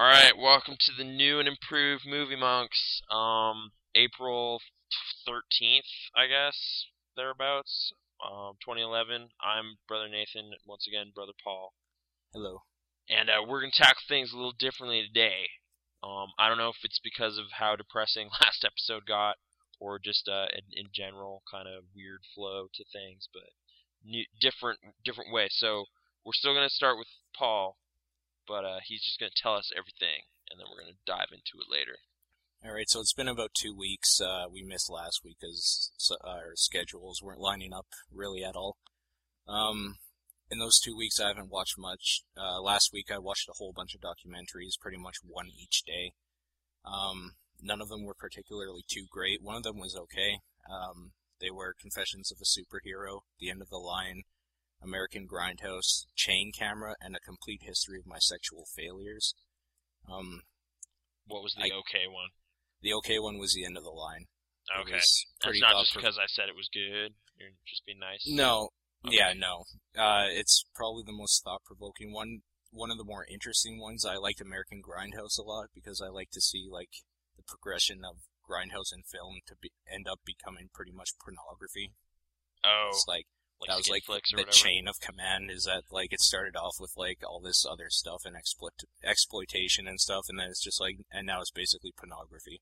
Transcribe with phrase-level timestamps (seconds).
[0.00, 3.02] All right, welcome to the new and improved Movie Monks.
[3.10, 4.62] Um, April
[5.26, 5.84] thirteenth,
[6.16, 6.86] I guess
[7.16, 7.92] thereabouts.
[8.24, 9.28] Um, 2011.
[9.44, 10.52] I'm Brother Nathan.
[10.66, 11.74] Once again, Brother Paul.
[12.32, 12.62] Hello.
[13.10, 15.44] And uh, we're gonna tackle things a little differently today.
[16.02, 19.36] Um, I don't know if it's because of how depressing last episode got,
[19.78, 23.52] or just uh, in, in general, kind of weird flow to things, but
[24.02, 25.48] new, different different way.
[25.50, 25.84] So
[26.24, 27.76] we're still gonna start with Paul,
[28.50, 31.70] but uh, he's just gonna tell us everything, and then we're gonna dive into it
[31.70, 32.02] later.
[32.66, 34.20] All right, so it's been about two weeks.
[34.20, 35.92] Uh, we missed last week because
[36.26, 38.76] our schedules weren't lining up really at all.
[39.46, 39.96] Um,
[40.50, 42.22] in those two weeks, I haven't watched much.
[42.36, 46.12] Uh, last week, I watched a whole bunch of documentaries, pretty much one each day.
[46.84, 49.42] Um, none of them were particularly too great.
[49.42, 50.40] One of them was okay.
[50.68, 54.24] Um, they were Confessions of a Superhero, The End of the Line,
[54.82, 59.34] American Grindhouse, Chain Camera, and A Complete History of My Sexual Failures.
[60.10, 60.42] Um,
[61.26, 62.30] what was the I, okay one?
[62.82, 64.26] The okay one was the end of the line.
[64.80, 64.92] Okay.
[64.92, 67.14] That's not just because I said it was good.
[67.38, 68.24] You're just being nice.
[68.26, 68.70] No.
[69.04, 69.16] Okay.
[69.16, 69.64] Yeah, no.
[69.96, 72.40] Uh, it's probably the most thought-provoking one.
[72.70, 74.04] One of the more interesting ones.
[74.04, 77.02] I liked American Grindhouse a lot because I like to see like
[77.36, 81.94] the progression of Grindhouse in film to be, end up becoming pretty much pornography.
[82.64, 82.88] Oh.
[82.90, 83.26] It's like
[83.60, 86.92] like that was like the chain of command is that like it started off with
[86.96, 88.72] like all this other stuff and exploit
[89.04, 92.60] exploitation and stuff and then it's just like and now it's basically pornography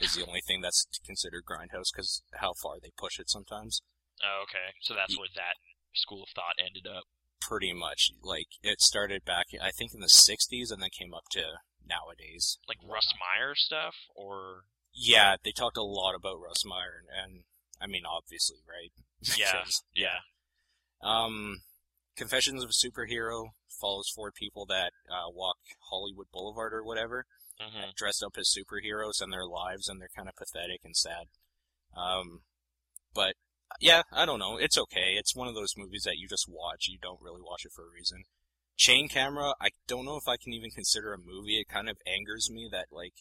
[0.00, 3.82] is the only thing that's considered grindhouse because how far they push it sometimes.
[4.22, 4.74] Oh okay.
[4.80, 5.58] So that's where that
[5.94, 7.04] school of thought ended up?
[7.40, 8.12] Pretty much.
[8.22, 12.58] Like it started back i think in the 60s and then came up to nowadays.
[12.68, 14.64] Like russ meyer stuff or?
[14.94, 17.42] Yeah they talked a lot about russ meyer and, and
[17.80, 18.92] i mean obviously right?
[19.36, 19.64] Yeah.
[19.94, 20.22] yeah
[21.02, 21.60] um,
[22.16, 27.26] Confessions of a Superhero follows four people that uh, walk Hollywood Boulevard or whatever,
[27.60, 27.90] mm-hmm.
[27.96, 31.26] dressed up as superheroes and their lives, and they're kind of pathetic and sad.
[31.96, 32.40] Um,
[33.14, 33.34] but
[33.80, 34.56] yeah, I don't know.
[34.56, 35.14] It's okay.
[35.16, 36.88] It's one of those movies that you just watch.
[36.88, 38.24] You don't really watch it for a reason.
[38.76, 41.58] Chain Camera, I don't know if I can even consider a movie.
[41.60, 43.14] It kind of angers me that like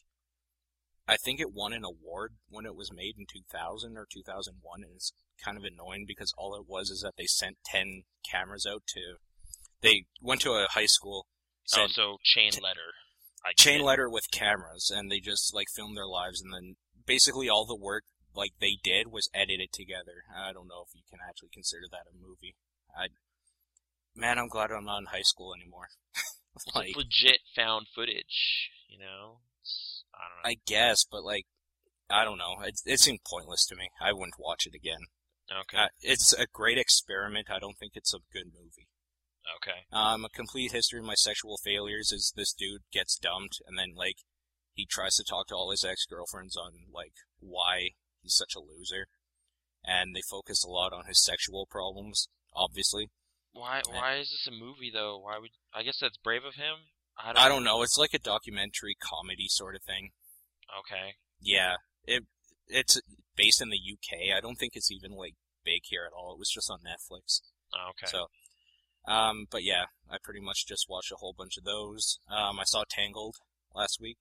[1.07, 4.91] I think it won an award when it was made in 2000 or 2001, and
[4.93, 5.13] it's
[5.43, 9.15] kind of annoying because all it was is that they sent 10 cameras out to.
[9.81, 11.27] They went to a high school.
[11.75, 12.91] oh, so chain letter.
[13.45, 16.75] I chain letter with cameras, and they just like filmed their lives, and then
[17.05, 18.03] basically all the work
[18.35, 20.25] like they did was edited together.
[20.35, 22.55] I don't know if you can actually consider that a movie.
[22.95, 23.07] I,
[24.15, 25.87] man, I'm glad I'm not in high school anymore.
[26.75, 29.39] like, legit found footage, you know.
[30.17, 30.49] I don't know.
[30.49, 31.45] I guess, but like,
[32.09, 32.55] I don't know.
[32.63, 33.89] It, it seemed pointless to me.
[34.01, 35.07] I wouldn't watch it again.
[35.51, 35.77] Okay.
[35.77, 37.47] Uh, it's a great experiment.
[37.49, 38.87] I don't think it's a good movie.
[39.55, 39.85] Okay.
[39.93, 43.93] Um, a complete history of my sexual failures is this dude gets dumped and then
[43.95, 44.17] like
[44.77, 47.89] he tries to talk to all his ex girlfriends on like why
[48.21, 49.07] he's such a loser,
[49.83, 52.29] and they focus a lot on his sexual problems.
[52.55, 53.09] Obviously.
[53.53, 53.81] Why?
[53.89, 55.17] Why is this a movie though?
[55.17, 55.49] Why would?
[55.73, 56.93] I guess that's brave of him.
[57.23, 57.81] I don't, I don't know.
[57.81, 60.11] It's like a documentary comedy sort of thing.
[60.79, 61.15] Okay.
[61.41, 61.75] Yeah.
[62.05, 62.23] It
[62.67, 62.99] it's
[63.35, 64.35] based in the UK.
[64.35, 66.33] I don't think it's even like big here at all.
[66.33, 67.41] It was just on Netflix.
[67.73, 68.07] Oh, okay.
[68.07, 68.27] So,
[69.11, 72.19] um, but yeah, I pretty much just watched a whole bunch of those.
[72.29, 73.35] Um, I saw Tangled
[73.73, 74.17] last week.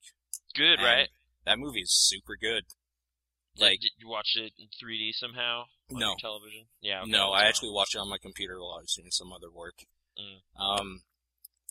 [0.55, 1.09] Good, right?
[1.45, 2.63] That movie is super good.
[3.59, 5.63] Like, did you watch it in 3D somehow?
[5.89, 6.15] no.
[6.19, 6.65] television?
[6.81, 7.01] Yeah.
[7.01, 9.49] Okay, no, I actually watched it on my computer while I was doing some other
[9.49, 9.85] work.
[10.19, 10.61] Mm.
[10.61, 11.01] Um,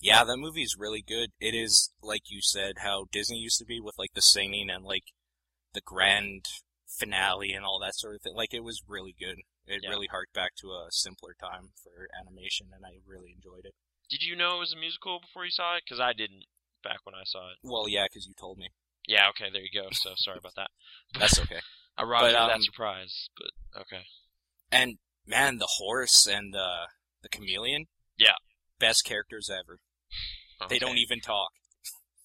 [0.01, 1.31] yeah, that movie is really good.
[1.41, 4.85] It is like you said, how Disney used to be with like the singing and
[4.85, 5.05] like
[5.75, 6.47] the grand
[6.87, 8.35] finale and all that sort of thing.
[8.35, 9.39] Like it was really good.
[9.67, 9.91] It yeah.
[9.91, 13.75] really harked back to a simpler time for animation, and I really enjoyed it.
[14.09, 15.83] Did you know it was a musical before you saw it?
[15.85, 16.45] Because I didn't
[16.85, 17.59] back when I saw it.
[17.63, 18.71] Well, yeah, because you told me.
[19.09, 19.29] Yeah.
[19.31, 19.51] Okay.
[19.53, 19.89] There you go.
[19.93, 20.71] So sorry about that.
[21.19, 21.61] That's okay.
[21.99, 24.05] I robbed but, um, that surprise, but okay.
[24.71, 26.87] And man, the horse and uh,
[27.23, 27.87] the chameleon.
[28.19, 28.37] Yeah.
[28.79, 29.79] Best characters ever.
[30.63, 30.75] Okay.
[30.75, 31.51] They don't even talk.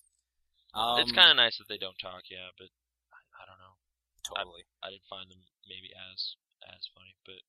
[0.74, 2.68] um, it's kind of nice that they don't talk, yeah, but
[3.12, 3.76] I, I don't know.
[4.24, 4.64] Totally.
[4.84, 7.42] I, I, didn't find them maybe as as funny, but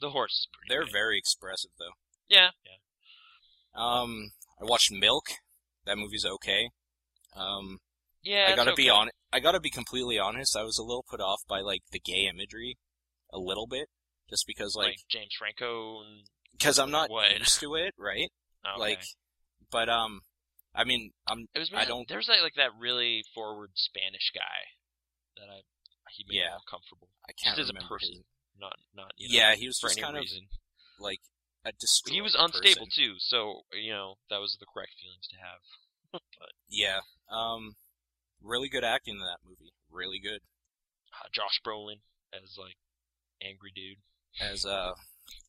[0.00, 0.72] the horse is pretty.
[0.72, 1.96] They're very expressive, though.
[2.28, 2.78] Yeah, yeah.
[3.74, 5.24] Um, I watched Milk.
[5.84, 6.70] That movie's okay.
[7.36, 7.78] Um,
[8.22, 8.84] yeah, I gotta okay.
[8.84, 9.10] be on.
[9.32, 10.56] I gotta be completely honest.
[10.56, 12.78] I was a little put off by like the gay imagery,
[13.32, 13.88] a little bit,
[14.30, 16.02] just because like, like James Franco.
[16.52, 17.38] Because I'm not what?
[17.38, 18.30] used to it, right?
[18.64, 18.78] Okay.
[18.78, 19.02] Like,
[19.72, 20.20] but um,
[20.74, 21.48] I mean, I'm.
[21.54, 21.72] It was.
[21.74, 22.06] I don't.
[22.06, 24.76] There's like like that really forward Spanish guy
[25.36, 25.64] that I
[26.12, 26.54] he made yeah.
[26.54, 27.08] me uncomfortable.
[27.24, 28.60] I can't just as a person, his...
[28.60, 29.54] not not you know, yeah.
[29.56, 30.44] He was for just any kind reason.
[30.46, 31.20] of like
[31.64, 32.92] a destroyed He was unstable person.
[32.94, 36.20] too, so you know that was the correct feelings to have.
[36.72, 37.00] Yeah.
[37.30, 37.76] Um,
[38.42, 39.72] really good acting in that movie.
[39.90, 40.40] Really good.
[41.12, 42.00] Uh, Josh Brolin
[42.32, 42.76] as like
[43.42, 43.98] angry dude.
[44.40, 44.92] As uh,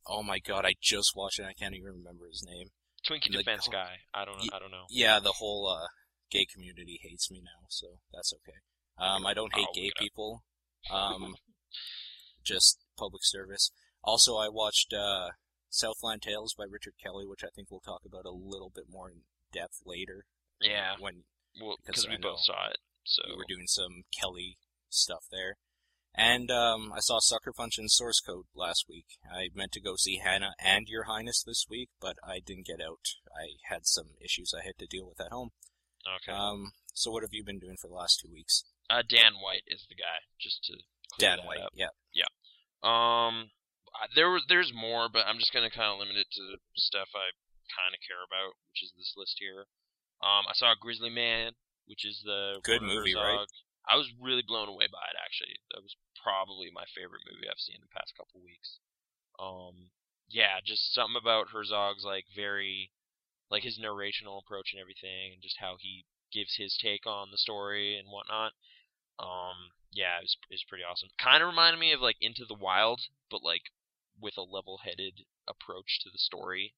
[0.05, 1.45] oh my god, I just watched it.
[1.45, 2.67] I can't even remember his name.
[3.07, 3.95] Twinkie defense oh, guy.
[4.13, 4.49] I don't know.
[4.53, 4.85] I don't know.
[4.89, 5.87] Yeah, the whole uh,
[6.31, 8.57] gay community hates me now, so that's okay.
[8.97, 10.03] Um, I don't hate gay look it up.
[10.03, 10.43] people.
[10.91, 11.35] Um,
[12.43, 13.71] just public service.
[14.03, 15.29] Also, I watched uh,
[15.69, 19.09] Southland Tales by Richard Kelly, which I think we'll talk about a little bit more
[19.09, 19.21] in
[19.53, 20.25] depth later.
[20.59, 20.95] Yeah.
[20.99, 21.23] When
[21.61, 22.79] Well, because we both saw it.
[23.05, 24.57] So we were doing some Kelly
[24.89, 25.55] stuff there.
[26.15, 29.17] And um, I saw Sucker Punch and Source Code last week.
[29.31, 32.79] I meant to go see Hanna and Your Highness this week, but I didn't get
[32.85, 33.01] out.
[33.33, 35.49] I had some issues I had to deal with at home.
[36.05, 36.37] okay.
[36.37, 38.63] Um, so what have you been doing for the last two weeks?
[38.89, 40.21] uh, Dan White is the guy.
[40.39, 40.73] Just to
[41.17, 41.71] clear Dan White, up.
[41.73, 41.87] yeah.
[42.83, 43.49] Um,
[43.95, 46.57] I- there was there's more, but I'm just gonna kind of limit it to the
[46.75, 47.31] stuff I
[47.71, 49.65] kind of care about, which is this list here.
[50.21, 51.53] Um, I saw Grizzly Man,
[51.87, 53.47] which is the Good movie, right?
[53.87, 55.19] I was really blown away by it.
[55.19, 58.79] Actually, that was probably my favorite movie I've seen in the past couple weeks.
[59.39, 59.91] Um,
[60.29, 62.91] yeah, just something about Herzog's like very,
[63.51, 67.37] like his narrational approach and everything, and just how he gives his take on the
[67.37, 68.53] story and whatnot.
[69.19, 71.09] Um, yeah, it was, it was pretty awesome.
[71.21, 73.69] Kind of reminded me of like Into the Wild, but like
[74.19, 76.73] with a level-headed approach to the story.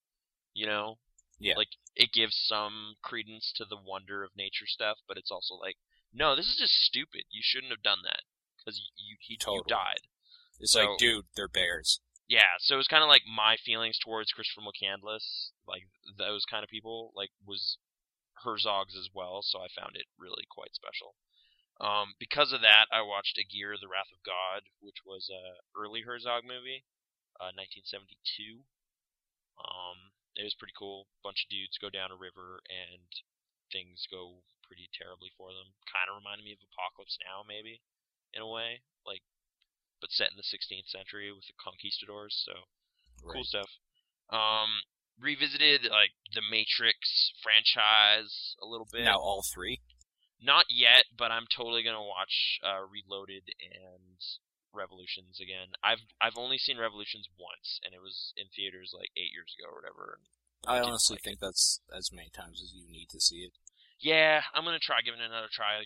[0.53, 0.97] You know,
[1.39, 1.55] Yeah.
[1.55, 5.77] like it gives some credence to the wonder of nature stuff, but it's also like,
[6.15, 7.23] no, this is just stupid.
[7.29, 8.23] You shouldn't have done that
[8.57, 9.67] because you you, he, you Totally.
[9.69, 10.07] died.
[10.59, 11.99] It's So- like, dude, they're bears.
[12.27, 15.85] Yeah, so it was kind of like my feelings towards Christopher McCandless, like
[16.17, 17.77] those kind of people, like was
[18.43, 19.43] Herzog's as well.
[19.43, 21.13] So I found it really quite special.
[21.79, 26.01] Um, because of that, I watched Aguirre: The Wrath of God, which was a early
[26.01, 26.85] Herzog movie,
[27.37, 28.63] uh, 1972.
[29.61, 31.05] Um, it was pretty cool.
[31.23, 33.05] Bunch of dudes go down a river and
[33.71, 35.77] things go pretty terribly for them.
[35.85, 37.81] Kind of reminded me of Apocalypse Now, maybe,
[38.33, 39.21] in a way, like,
[40.01, 42.33] but set in the 16th century with the conquistadors.
[42.45, 42.67] So
[43.25, 43.69] cool stuff.
[44.29, 44.83] Um,
[45.19, 49.05] revisited like the Matrix franchise a little bit.
[49.05, 49.81] Now all three.
[50.41, 54.19] Not yet, but I'm totally gonna watch uh, Reloaded and
[54.73, 55.73] Revolutions again.
[55.83, 59.71] I've I've only seen Revolutions once, and it was in theaters like eight years ago
[59.71, 60.19] or whatever.
[60.67, 63.53] I honestly like think that's as many times as you need to see it.
[63.99, 65.83] Yeah, I'm gonna try giving it another try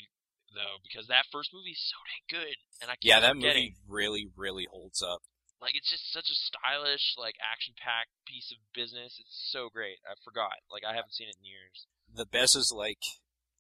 [0.53, 3.75] though, because that first movie is so dang good, and I keep Yeah, that movie
[3.87, 5.21] really, really holds up.
[5.61, 9.19] Like it's just such a stylish, like action-packed piece of business.
[9.19, 9.99] It's so great.
[10.07, 10.63] I forgot.
[10.71, 11.85] Like I haven't seen it in years.
[12.07, 13.03] The best is like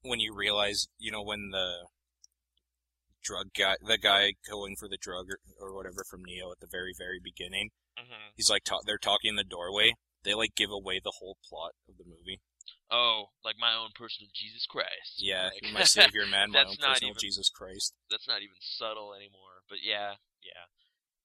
[0.01, 1.87] when you realize, you know, when the
[3.21, 6.71] drug guy, the guy going for the drug or, or whatever from Neo at the
[6.71, 9.93] very, very beginning, hmm he's like, ta- they're talking in the doorway.
[10.23, 12.41] They like give away the whole plot of the movie.
[12.91, 15.17] Oh, like my own personal Jesus Christ.
[15.21, 17.93] Yeah, Like- my savior man, my That's own not personal even- Jesus Christ.
[18.09, 19.61] that's not even subtle anymore.
[19.69, 20.65] But yeah, yeah.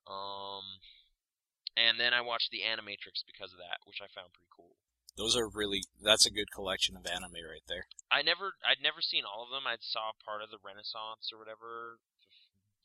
[0.06, 0.84] Um,
[1.76, 4.76] and then I watched the Animatrix because of that, which I found pretty cool.
[5.16, 7.86] Those are really, that's a good collection of anime right there.
[8.10, 9.64] I never, I'd never seen all of them.
[9.66, 12.02] I saw part of the Renaissance or whatever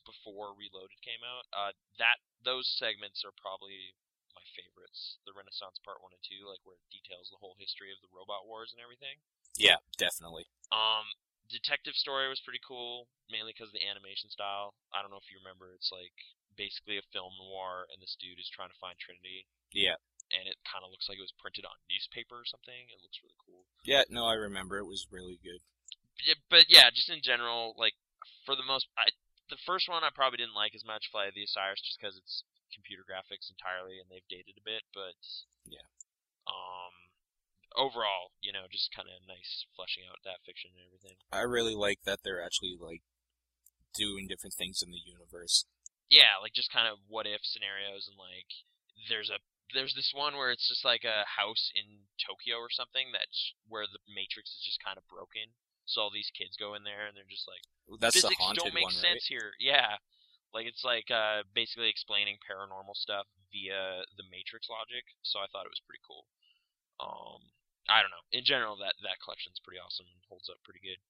[0.06, 1.44] before Reloaded came out.
[1.52, 3.92] Uh, that those segments are probably
[4.40, 5.20] my favorites.
[5.28, 8.08] The Renaissance Part One and Two, like where it details the whole history of the
[8.08, 9.20] robot wars and everything.
[9.60, 10.48] Yeah, definitely.
[10.72, 11.04] Um,
[11.52, 14.72] detective story was pretty cool, mainly because of the animation style.
[14.96, 15.76] I don't know if you remember.
[15.76, 16.16] It's like
[16.56, 19.44] basically a film noir, and this dude is trying to find Trinity,
[19.76, 20.00] Yeah.
[20.32, 22.88] and it kind of looks like it was printed on newspaper or something.
[22.88, 23.68] It looks really cool.
[23.84, 24.80] Yeah, no, I remember.
[24.80, 25.60] It was really good.
[26.24, 27.94] Yeah, but yeah, just in general, like
[28.44, 29.08] for the most, I
[29.50, 32.16] the first one I probably didn't like as much, Flight of the Osiris, just because
[32.16, 34.86] it's computer graphics entirely and they've dated a bit.
[34.94, 35.18] But
[35.66, 35.84] Yeah.
[36.46, 36.94] um,
[37.76, 41.18] overall, you know, just kind of nice fleshing out that fiction and everything.
[41.30, 43.02] I really like that they're actually like
[43.94, 45.66] doing different things in the universe.
[46.08, 48.50] Yeah, like just kind of what if scenarios and like
[49.08, 49.38] there's a
[49.72, 53.86] there's this one where it's just like a house in Tokyo or something that's where
[53.86, 55.54] the matrix is just kind of broken.
[55.86, 57.64] So all these kids go in there and they're just like
[58.00, 59.52] That's the physics haunted don't make one, sense here.
[59.58, 59.98] Yeah.
[60.54, 65.06] Like it's like uh basically explaining paranormal stuff via the matrix logic.
[65.22, 66.26] So I thought it was pretty cool.
[67.00, 67.50] Um
[67.88, 68.22] I don't know.
[68.30, 71.02] In general that that collection's pretty awesome and holds up pretty good.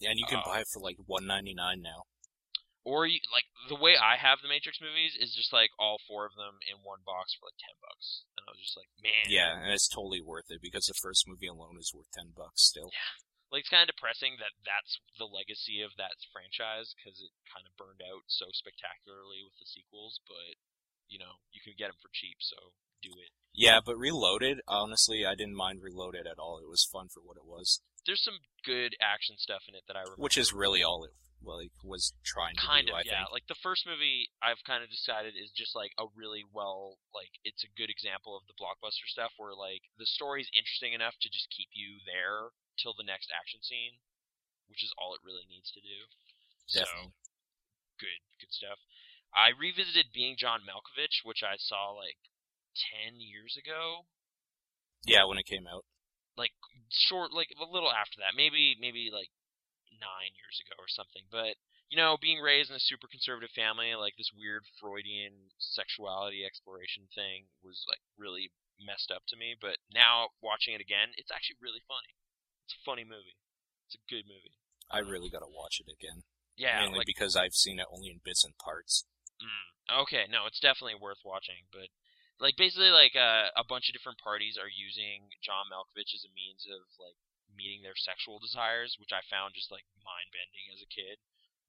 [0.00, 2.04] Yeah, and you can Uh, buy it for like one ninety nine now.
[2.86, 6.22] Or you, like the way I have the Matrix movies is just like all four
[6.22, 9.26] of them in one box for like ten bucks, and I was just like, man,
[9.26, 12.62] Yeah, and it's totally worth it because the first movie alone is worth ten bucks
[12.62, 12.94] still.
[13.52, 17.64] Like it's kind of depressing that that's the legacy of that franchise because it kind
[17.64, 20.18] of burned out so spectacularly with the sequels.
[20.26, 20.58] But
[21.06, 23.30] you know, you can get them for cheap, so do it.
[23.54, 26.58] Yeah, but Reloaded, honestly, I didn't mind Reloaded at all.
[26.58, 27.80] It was fun for what it was.
[28.04, 30.22] there's some good action stuff in it that I remember.
[30.22, 32.92] Which is really all it like was trying to kind do.
[32.96, 33.38] of I yeah think.
[33.38, 37.28] like the first movie i've kind of decided is just like a really well like
[37.44, 41.28] it's a good example of the blockbuster stuff where like the story's interesting enough to
[41.28, 43.98] just keep you there till the next action scene
[44.68, 46.10] which is all it really needs to do.
[46.70, 47.14] Definitely.
[47.14, 48.78] so good good stuff.
[49.32, 52.18] I revisited being john malkovich which i saw like
[53.06, 54.04] 10 years ago.
[55.06, 55.86] Yeah, when it came out.
[56.36, 56.52] like
[56.90, 58.36] short like a little after that.
[58.36, 59.30] Maybe maybe like
[59.94, 61.24] nine years ago or something.
[61.30, 61.56] But
[61.88, 67.06] you know being raised in a super conservative family like this weird freudian sexuality exploration
[67.14, 68.50] thing was like really
[68.82, 69.54] messed up to me.
[69.54, 72.15] But now watching it again it's actually really funny
[72.66, 73.38] it's a funny movie
[73.86, 74.58] it's a good movie
[74.90, 76.22] I really got to watch it again.
[76.54, 79.02] yeah Mainly like because I've seen it only in bits and parts.
[79.42, 81.66] Mm, okay, no, it's definitely worth watching.
[81.74, 81.90] But
[82.38, 86.32] like basically, like uh, a bunch of different parties are using John Malkovich as a
[86.38, 87.18] means of like
[87.50, 91.18] meeting their sexual desires, which I found just like mind bending as a kid.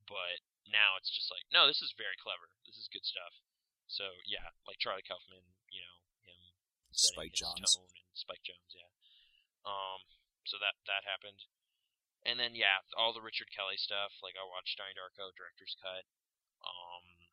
[0.06, 0.40] But
[0.70, 2.54] now it's just like, no, this is very clever.
[2.70, 3.34] This is good stuff.
[3.90, 5.42] So yeah, like Charlie Kaufman,
[5.74, 6.54] you know him,
[6.94, 8.92] Spike tone and Spike Jonze, yeah.
[9.66, 10.00] Um,
[10.48, 11.46] so that that happened,
[12.24, 14.16] and then yeah, all the Richard Kelly stuff.
[14.24, 16.08] Like I watched Donnie Darko director's cut,
[16.64, 17.28] um,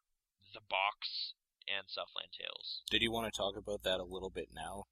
[0.52, 1.32] The Box,
[1.70, 2.82] and Southland Tales.
[2.90, 4.90] Did you want to talk about that a little bit now?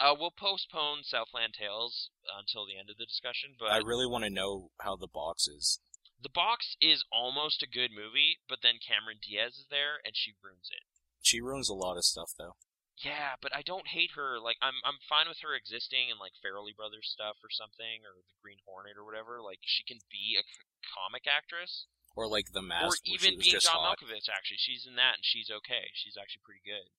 [0.00, 4.24] Uh, we'll postpone Southland Tales until the end of the discussion, but I really want
[4.24, 5.78] to know how the box is.
[6.22, 10.36] The Box is almost a good movie, but then Cameron Diaz is there and she
[10.44, 10.84] ruins it.
[11.22, 12.56] She ruins a lot of stuff, though.
[13.00, 14.36] Yeah, but I don't hate her.
[14.36, 18.20] Like I'm I'm fine with her existing in like Farrelly Brothers stuff or something or
[18.20, 19.40] the Green Hornet or whatever.
[19.40, 23.56] Like she can be a c- comic actress Or like the mask, or even being
[23.60, 23.96] John hot.
[23.96, 24.60] Malkovich actually.
[24.60, 25.88] She's in that and she's okay.
[25.96, 26.92] She's actually pretty good.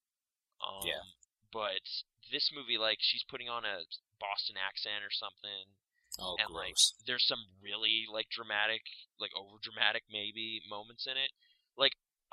[0.58, 1.06] Um Yeah.
[1.54, 1.86] but
[2.34, 3.86] this movie like she's putting on a
[4.18, 5.78] Boston accent or something
[6.20, 6.76] Oh, and like
[7.08, 8.84] there's some really like dramatic
[9.22, 11.32] like over dramatic maybe moments in it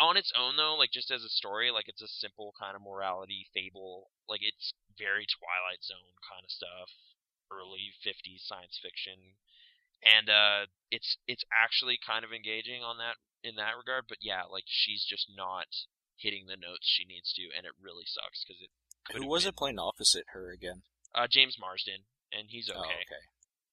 [0.00, 2.82] on its own though like just as a story like it's a simple kind of
[2.82, 6.88] morality fable like it's very twilight zone kind of stuff
[7.50, 9.34] early 50s science fiction
[10.04, 14.42] and uh it's it's actually kind of engaging on that in that regard but yeah
[14.46, 15.66] like she's just not
[16.16, 18.70] hitting the notes she needs to and it really sucks because it
[19.14, 20.82] Who was been, it playing opposite her again?
[21.14, 23.22] uh james marsden and he's Oh, okay okay.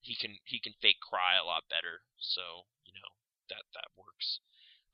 [0.02, 2.06] he can he can fake cry a lot better.
[2.22, 3.10] So you know
[3.50, 4.40] that that works.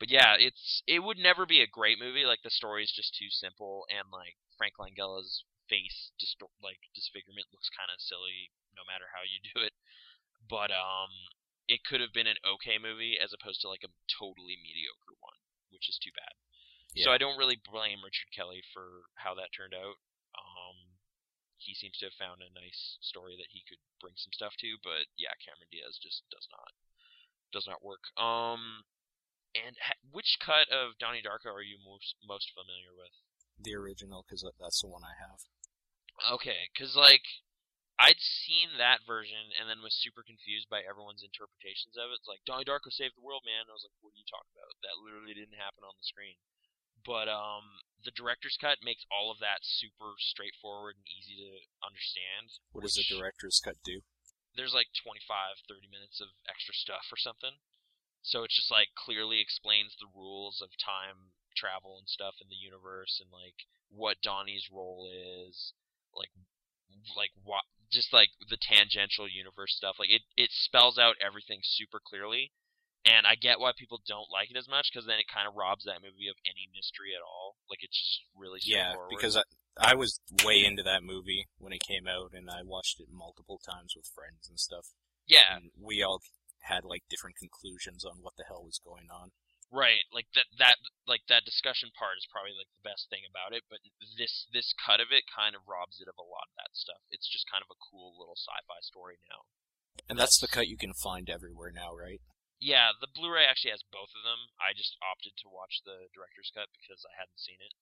[0.02, 2.26] But yeah, it's it would never be a great movie.
[2.26, 7.54] Like the story is just too simple, and like Frank Langella's face distor- like disfigurement
[7.54, 9.78] looks kind of silly no matter how you do it.
[10.50, 11.14] But um,
[11.70, 15.38] it could have been an okay movie as opposed to like a totally mediocre one,
[15.70, 16.34] which is too bad.
[17.06, 20.02] So I don't really blame Richard Kelly for how that turned out.
[20.36, 20.98] Um,
[21.62, 24.82] he seems to have found a nice story that he could bring some stuff to,
[24.82, 26.74] but yeah, Cameron Diaz just does not
[27.54, 28.10] does not work.
[28.18, 28.84] Um,
[29.54, 33.12] and ha- which cut of Donnie Darko are you most most familiar with?
[33.62, 35.46] The original, because that's the one I have.
[36.40, 37.26] Okay, because like
[38.02, 42.22] I'd seen that version and then was super confused by everyone's interpretations of it.
[42.22, 43.70] It's like Donnie Darko saved the world, man.
[43.70, 44.74] I was like, what are you talking about?
[44.82, 46.42] That literally didn't happen on the screen.
[47.02, 52.62] But um, the director's cut makes all of that super straightforward and easy to understand.
[52.74, 54.06] What does the director's cut do?
[54.56, 57.56] there's like 25 30 minutes of extra stuff or something
[58.22, 62.56] so it just like clearly explains the rules of time travel and stuff in the
[62.56, 65.74] universe and like what donnie's role is
[66.16, 66.32] like
[67.18, 69.98] like what just like the tangential universe stuff.
[70.00, 72.52] Like it it spells out everything super clearly
[73.04, 75.56] and i get why people don't like it as much because then it kind of
[75.58, 77.56] robs that movie of any mystery at all.
[77.70, 79.44] Like it's just really Yeah, because I,
[79.80, 83.60] I was way into that movie when it came out, and I watched it multiple
[83.64, 84.88] times with friends and stuff.
[85.28, 85.56] yeah.
[85.56, 86.22] And we all
[86.70, 89.34] had like different conclusions on what the hell was going on.
[89.72, 90.76] Right, like that that
[91.08, 93.80] like that discussion part is probably like the best thing about it, but
[94.20, 97.00] this this cut of it kind of robs it of a lot of that stuff.
[97.08, 99.48] It's just kind of a cool little sci-fi story now.
[100.12, 102.20] And that's the cut you can find everywhere now, right?
[102.60, 104.52] Yeah, the Blu-ray actually has both of them.
[104.60, 107.74] I just opted to watch the director's cut because I hadn't seen it.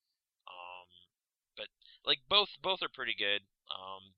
[0.45, 0.87] Um,
[1.57, 1.73] but
[2.05, 3.49] like both both are pretty good.
[3.73, 4.15] Um,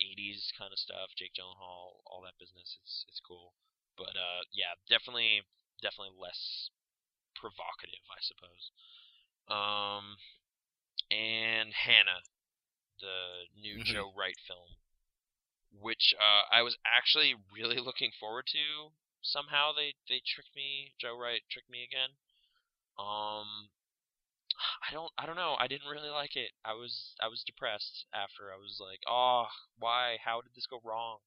[0.00, 2.78] 80s kind of stuff, Jake Gyllenhaal, all that business.
[2.82, 3.54] It's it's cool.
[3.96, 5.42] But uh, yeah, definitely
[5.82, 6.70] definitely less
[7.34, 8.64] provocative, I suppose.
[9.48, 10.16] Um,
[11.10, 12.24] and Hanna,
[13.00, 13.84] the new Mhm.
[13.84, 14.76] Joe Wright film,
[15.70, 18.92] which uh, I was actually really looking forward to.
[19.22, 20.94] Somehow they they tricked me.
[20.98, 22.16] Joe Wright tricked me again.
[22.98, 23.70] Um,
[24.88, 25.56] I don't I don't know.
[25.58, 26.50] I didn't really like it.
[26.64, 28.44] I was I was depressed after.
[28.52, 29.46] I was like, oh,
[29.78, 30.16] why?
[30.24, 31.18] How did this go wrong?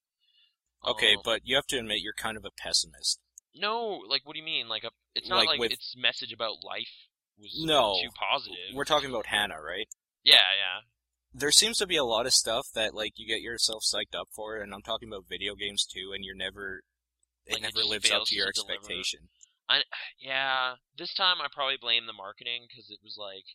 [0.87, 3.19] Okay, Um, but you have to admit you're kind of a pessimist.
[3.55, 4.67] no, like what do you mean?
[4.69, 7.07] Like a, it's not Like like, with- its message about life
[7.37, 7.95] was No.
[8.01, 8.73] too positive.
[8.73, 9.87] We're talking about Hanna, right?
[10.23, 10.81] yeah, yeah.
[11.33, 14.29] There seems to be a lot of stuff that like you get yourself psyched up
[14.35, 16.81] for, and I'm talking about video games too, and you're never
[17.45, 19.29] it Like, never just lives up to your to expectation.
[19.69, 19.85] I
[20.19, 20.81] yeah.
[20.97, 23.45] This time I probably blame the marketing because it was like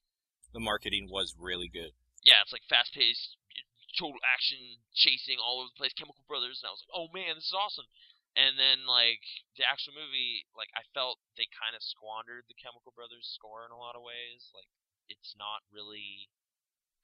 [0.54, 1.92] The marketing was really good.
[2.22, 3.36] yeah, it's like fast paced,
[3.98, 7.34] total action, chasing all over the place, Chemical Brothers, and I was like, oh man,
[7.36, 7.90] this is awesome.
[8.34, 9.22] And then like
[9.58, 13.74] the actual movie, like I felt they kind of squandered the Chemical Brothers score in
[13.74, 14.50] a lot of ways.
[14.54, 14.70] Like
[15.10, 16.30] it's not really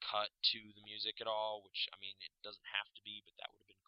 [0.03, 3.35] cut to the music at all, which I mean it doesn't have to be, but
[3.39, 3.80] that would have been.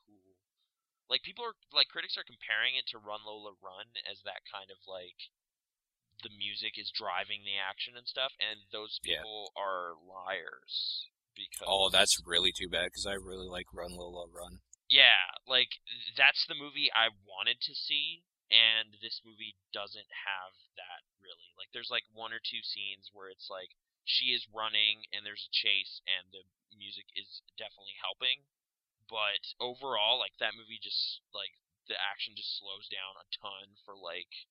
[1.10, 4.72] Like people are like critics are comparing it to Run Lola Run as that kind
[4.72, 5.30] of like
[6.24, 9.20] the music is driving the action and stuff, and those Yeah.
[9.22, 13.92] people are liars oh, because Oh, that's really too bad because I really like Run
[13.96, 14.62] Lola Run.
[14.90, 15.70] yeah, like
[16.16, 21.52] that's the movie I wanted to see, and this movie doesn't have that really.
[21.58, 25.48] Like, there's like one or two scenes where it's like she is running and there's
[25.50, 26.44] a chase, and the
[26.78, 28.46] music is definitely helping,
[29.10, 31.54] but overall, like that movie just like
[31.88, 34.48] the action just slows down a ton for like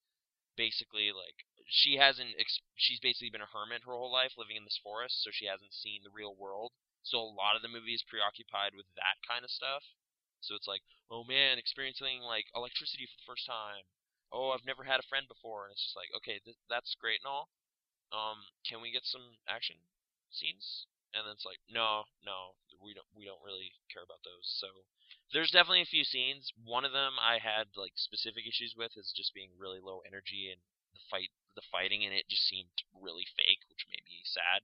[0.56, 4.64] basically like she hasn't ex- she's basically been a hermit her whole life living in
[4.64, 6.73] this forest so she hasn't seen the real world.
[7.02, 9.82] So a lot of the movie is preoccupied with that kind of stuff.
[10.40, 13.88] So it's like oh man experiencing like electricity for the first time.
[14.32, 15.64] Oh i've never had a friend before.
[15.66, 17.49] And it's just like okay th- that's great and all.
[18.12, 19.76] Um can we get some action
[20.30, 24.69] scenes and it's like no no we don't we don't really care about those so
[25.33, 26.52] there's definitely a few scenes.
[26.61, 30.52] One of them I had like specific issues with is just being really low energy
[30.52, 30.61] and
[30.92, 34.61] the fight the fighting in it just seemed really fake, which made me sad.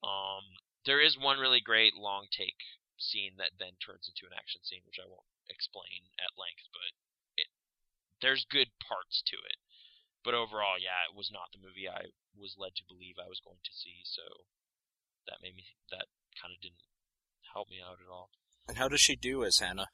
[0.00, 0.56] Um
[0.88, 2.56] there is one really great long take
[2.96, 6.92] scene that then turns into an action scene, which I won't explain at length, but
[7.36, 7.48] it
[8.24, 9.60] there's good parts to it.
[10.24, 13.40] But overall, yeah, it was not the movie I was led to believe I was
[13.40, 14.44] going to see, so
[15.26, 16.06] that made me that
[16.40, 16.84] kind of didn't
[17.52, 18.30] help me out at all.
[18.68, 19.90] And how does she do as Hanna?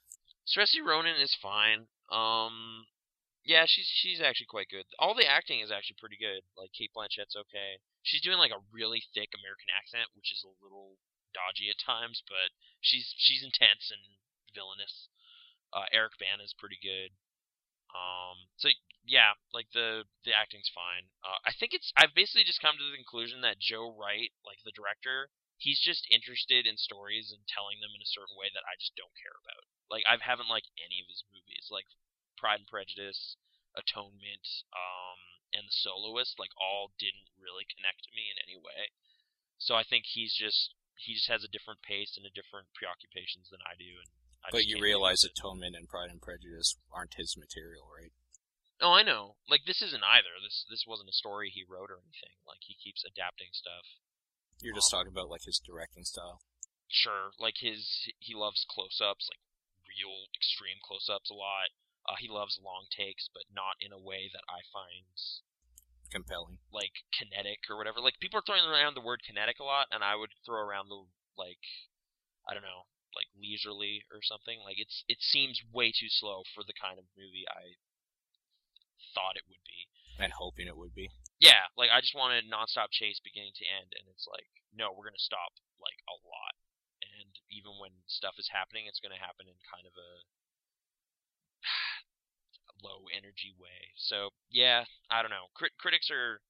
[0.47, 1.89] Saoirse Ronan is fine.
[2.13, 2.87] Um,
[3.43, 4.87] yeah, she's she's actually quite good.
[4.99, 6.47] All the acting is actually pretty good.
[6.59, 7.83] Like Cate Blanchett's okay.
[8.03, 10.99] She's doing like a really thick American accent, which is a little
[11.35, 14.19] dodgy at times, but she's she's intense and
[14.55, 15.11] villainous.
[15.75, 17.15] Uh, Eric Bana is pretty good.
[17.95, 18.69] Um, so
[19.07, 21.07] yeah, like the the acting's fine.
[21.23, 24.59] Uh, I think it's I've basically just come to the conclusion that Joe Wright, like
[24.67, 28.67] the director, he's just interested in stories and telling them in a certain way that
[28.67, 29.65] I just don't care about.
[29.87, 31.87] Like I haven't liked any of his movies, like
[32.35, 33.39] Pride and Prejudice,
[33.79, 35.19] Atonement, um,
[35.55, 36.43] and The Soloist.
[36.43, 38.91] Like all didn't really connect to me in any way.
[39.63, 43.55] So I think he's just he just has a different pace and a different preoccupations
[43.55, 44.03] than I do.
[44.03, 44.11] And
[44.43, 45.23] I But you realize.
[45.23, 48.11] Atonement and Pride and Prejudice aren't his material, right?
[48.81, 49.37] Oh, I know.
[49.49, 50.37] Like this isn't either.
[50.43, 52.37] This this wasn't a story he wrote or anything.
[52.47, 53.87] Like he keeps adapting stuff.
[54.61, 56.41] You're just Um, talking about like his directing style.
[56.89, 59.43] Sure, like his he loves close-ups, like
[59.89, 61.73] real extreme close-ups a lot.
[62.07, 65.11] Uh, he loves long takes, but not in a way that I find
[66.13, 66.63] Compelling.
[66.71, 67.99] like kinetic or whatever.
[68.01, 70.89] Like people are throwing around the word kinetic a lot, and I would throw around
[70.89, 71.03] the
[71.37, 71.65] like
[72.47, 72.87] I don't know,
[73.17, 74.61] like leisurely or something.
[74.63, 77.75] Like it's it seems way too slow for the kind of movie I
[79.15, 79.89] thought it would be.
[80.17, 81.13] And hoping it would be.
[81.37, 84.93] Yeah, like I just wanted a nonstop chase beginning to end, and it's like, no,
[84.93, 86.57] we're gonna stop like a lot,
[87.05, 90.13] and even when stuff is happening, it's gonna happen in kind of a
[92.85, 93.93] low energy way.
[94.01, 95.53] So yeah, I don't know.
[95.53, 96.41] Crit- critics are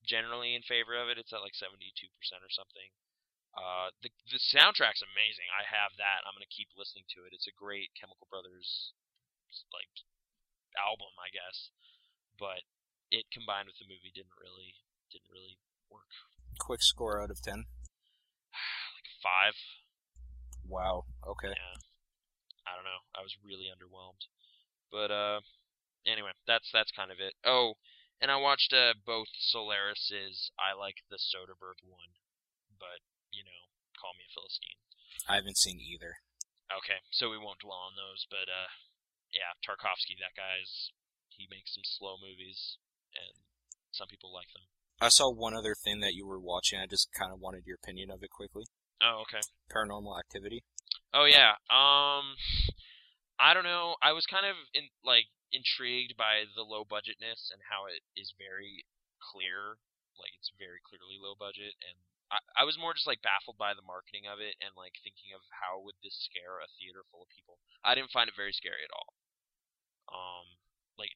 [0.00, 1.20] generally in favor of it.
[1.20, 2.88] It's at like seventy two percent or something.
[3.52, 5.52] Uh, the the soundtrack's amazing.
[5.52, 6.24] I have that.
[6.24, 7.36] I'm gonna keep listening to it.
[7.36, 8.96] It's a great Chemical Brothers
[9.76, 9.92] like
[10.80, 11.68] album, I guess.
[12.42, 12.66] But
[13.14, 14.74] it combined with the movie didn't really
[15.14, 16.10] didn't really work.
[16.58, 17.70] Quick score out of ten.
[18.98, 19.54] Like five.
[20.66, 21.06] Wow.
[21.22, 21.54] Okay.
[21.54, 21.78] Yeah.
[22.66, 23.06] I don't know.
[23.14, 24.26] I was really underwhelmed.
[24.90, 25.46] But uh
[26.02, 27.38] anyway, that's that's kind of it.
[27.46, 27.78] Oh,
[28.18, 32.18] and I watched uh both Solaris's I like the Soderbergh one,
[32.74, 34.82] but you know, call me a Philistine.
[35.30, 36.18] I haven't seen either.
[36.74, 38.66] Okay, so we won't dwell on those, but uh
[39.30, 40.90] yeah, Tarkovsky, that guy's
[41.42, 42.78] he makes some slow movies
[43.10, 43.42] and
[43.90, 44.70] some people like them.
[45.02, 46.78] I saw one other thing that you were watching.
[46.78, 48.70] I just kind of wanted your opinion of it quickly.
[49.02, 49.42] Oh, okay.
[49.66, 50.62] Paranormal Activity.
[51.10, 51.58] Oh yeah.
[51.66, 52.38] Um
[53.42, 53.98] I don't know.
[53.98, 58.38] I was kind of in like intrigued by the low budgetness and how it is
[58.38, 58.86] very
[59.18, 59.82] clear.
[60.14, 61.98] Like it's very clearly low budget and
[62.30, 65.34] I, I was more just like baffled by the marketing of it and like thinking
[65.34, 67.58] of how would this scare a theater full of people.
[67.82, 69.18] I didn't find it very scary at all.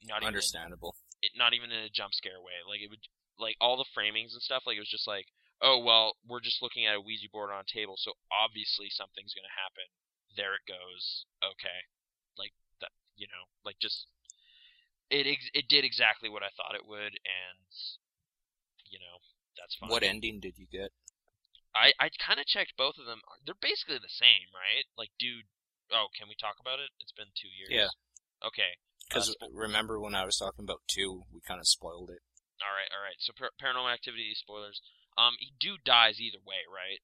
[0.04, 0.96] Not even Understandable.
[1.22, 2.64] it, not even in a jump scare way.
[2.66, 3.04] Like it would,
[3.38, 4.64] like all the framings and stuff.
[4.66, 5.26] Like it was just like,
[5.60, 9.34] oh well, we're just looking at a Ouija board on a table, so obviously something's
[9.34, 9.88] gonna happen.
[10.36, 11.24] There it goes.
[11.40, 11.80] Okay,
[12.36, 12.92] like that.
[13.16, 14.08] You know, like just
[15.08, 15.26] it.
[15.26, 17.68] Ex- it did exactly what I thought it would, and
[18.88, 19.20] you know,
[19.56, 19.90] that's fine.
[19.90, 20.92] What ending did you get?
[21.74, 23.20] I I kind of checked both of them.
[23.44, 24.84] They're basically the same, right?
[24.96, 25.48] Like, dude.
[25.94, 26.90] Oh, can we talk about it?
[26.98, 27.70] It's been two years.
[27.70, 27.94] Yeah.
[28.42, 28.74] Okay.
[29.08, 32.22] Because Uh, remember when I was talking about two, we kind of spoiled it.
[32.62, 32.90] All right.
[32.92, 33.16] All right.
[33.18, 34.80] So par- paranormal activity spoilers.
[35.16, 37.00] Um, he do dies either way, right?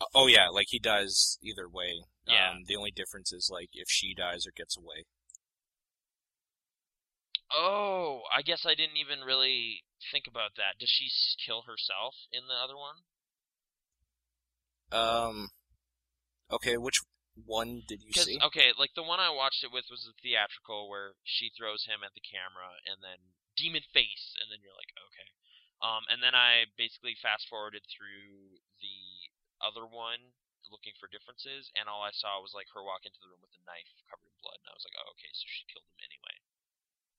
[0.00, 2.04] Uh, Oh yeah, like he dies either way.
[2.26, 2.50] Yeah.
[2.50, 5.06] Um, the only difference is like if she dies or gets away.
[7.52, 10.78] Oh, I guess I didn't even really think about that.
[10.80, 11.08] Does she
[11.44, 12.96] kill herself in the other one?
[14.92, 15.48] Um.
[16.50, 17.00] Okay, which
[17.44, 18.40] one did you see?
[18.40, 22.00] okay, like the one I watched it with was the theatrical where she throws him
[22.00, 25.28] at the camera and then demon face, and then you're like, okay.
[25.84, 29.28] Um, and then I basically fast forwarded through the
[29.60, 30.32] other one
[30.72, 33.54] looking for differences, and all I saw was like her walk into the room with
[33.54, 36.00] a knife covered in blood, and I was like, oh, okay, so she killed him
[36.02, 36.36] anyway.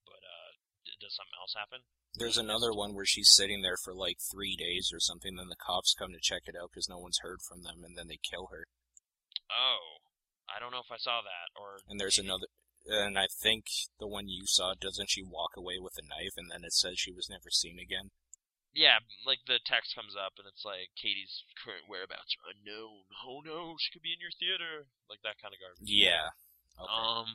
[0.04, 0.52] But uh,
[1.00, 1.86] does something else happen?
[2.18, 5.36] There's another one where she's sitting there for like three days or something.
[5.38, 7.94] Then the cops come to check it out because no one's heard from them, and
[7.98, 8.66] then they kill her.
[9.48, 9.97] Oh,
[10.54, 11.48] I don't know if I saw that.
[11.60, 12.48] Or And there's maybe- another,
[12.88, 13.66] and I think
[14.00, 17.00] the one you saw doesn't she walk away with a knife, and then it says
[17.00, 18.12] she was never seen again.
[18.74, 23.10] Yeah, like the text comes up and it's like Katie's current whereabouts are unknown.
[23.26, 24.86] Oh no, she could be in your theater.
[25.10, 25.90] Like that kind of garbage.
[25.90, 26.30] Yeah.
[26.78, 26.86] Okay.
[26.94, 27.34] Um,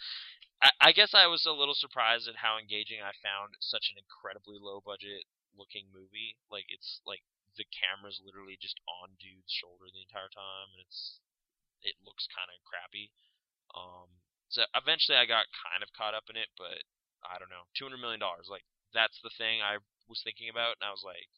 [0.64, 4.00] I, I guess I was a little surprised at how engaging I found such an
[4.00, 6.40] incredibly low budget looking movie.
[6.48, 7.20] Like it's like
[7.60, 11.20] the camera's literally just on dude's shoulder the entire time, and it's
[11.82, 13.12] it looks kind of crappy.
[13.72, 16.82] Um, so eventually I got kind of caught up in it, but
[17.22, 18.50] I don't know, two hundred million dollars.
[18.50, 19.78] Like that's the thing I
[20.10, 21.30] was thinking about, and I was like,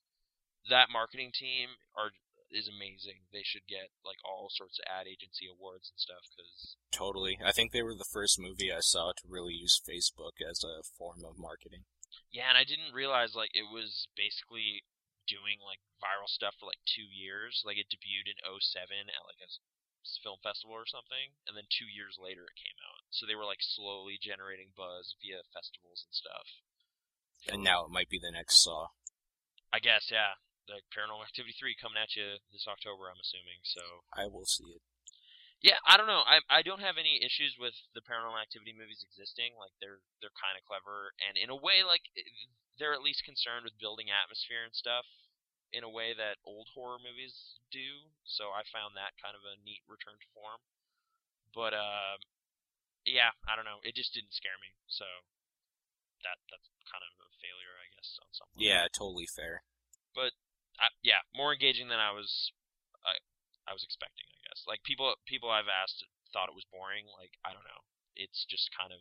[0.71, 2.17] that marketing team are
[2.53, 3.25] is amazing.
[3.33, 7.41] They should get like all sorts of ad agency awards and stuff because Totally.
[7.41, 10.85] I think they were the first movie I saw to really use Facebook as a
[10.85, 11.89] form of marketing.
[12.29, 14.85] Yeah, and I didn't realize like it was basically
[15.25, 17.65] doing like viral stuff for like two years.
[17.65, 19.51] Like it debuted in 07 at like a
[20.23, 23.07] film festival or something, and then two years later it came out.
[23.11, 26.47] So they were like slowly generating buzz via festivals and stuff.
[27.51, 28.95] And now it might be the next Saw.
[29.75, 30.39] I guess, yeah.
[30.71, 33.67] The Paranormal Activity 3 coming at you this October, I'm assuming.
[33.67, 34.83] So I will see it.
[35.63, 36.27] Yeah, I don't know.
[36.27, 39.55] I I don't have any issues with the Paranormal Activity movies existing.
[39.55, 42.03] Like they're they're kind of clever, and in a way, like
[42.79, 45.07] they're at least concerned with building atmosphere and stuff
[45.73, 48.13] in a way that old horror movies do.
[48.29, 50.61] So I found that kind of a neat return to form.
[51.53, 52.21] But uh,
[53.05, 53.81] yeah, I don't know.
[53.83, 54.73] It just didn't scare me.
[54.87, 55.05] So
[56.25, 58.63] that that's kind of a failure, I guess, on some level.
[58.63, 59.65] Yeah, totally fair.
[60.13, 60.37] But
[60.79, 62.53] I, yeah, more engaging than I was
[63.05, 63.19] I
[63.69, 64.65] I was expecting, I guess.
[64.69, 67.09] Like people people I've asked thought it was boring.
[67.09, 67.83] Like I don't know,
[68.17, 69.01] it's just kind of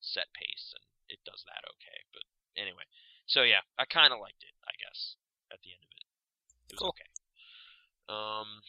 [0.00, 1.98] set pace and it does that okay.
[2.12, 2.24] But
[2.56, 2.84] anyway,
[3.28, 4.56] so yeah, I kind of liked it.
[4.64, 5.16] I guess
[5.52, 6.94] at the end of it, it was Cool.
[6.96, 7.10] okay.
[8.08, 8.62] Um,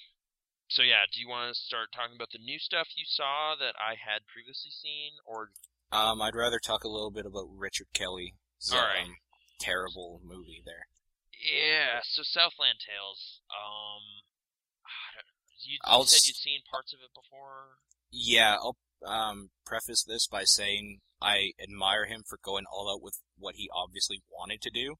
[0.68, 3.76] so yeah, do you want to start talking about the new stuff you saw that
[3.80, 5.52] I had previously seen, or
[5.92, 8.34] Um, I'd rather talk a little bit about Richard Kelly's
[8.72, 9.06] All right.
[9.08, 9.15] um,
[9.60, 10.86] terrible movie there.
[11.34, 12.00] yeah?
[12.04, 13.42] So Southland Tales.
[13.50, 14.04] Um,
[14.86, 15.26] I don't,
[15.65, 17.80] you, you said you'd seen parts of it before.
[18.12, 23.20] Yeah, I'll um, preface this by saying I admire him for going all out with
[23.38, 24.96] what he obviously wanted to do.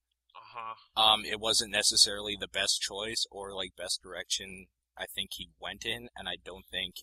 [0.50, 1.02] Uh huh.
[1.02, 5.86] Um, it wasn't necessarily the best choice or like best direction I think he went
[5.86, 6.96] in, and I don't think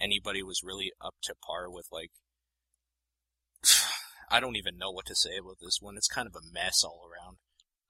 [0.00, 2.10] anybody was really up to par with like.
[4.30, 5.96] I don't even know what to say about this one.
[5.96, 7.38] It's kind of a mess all around.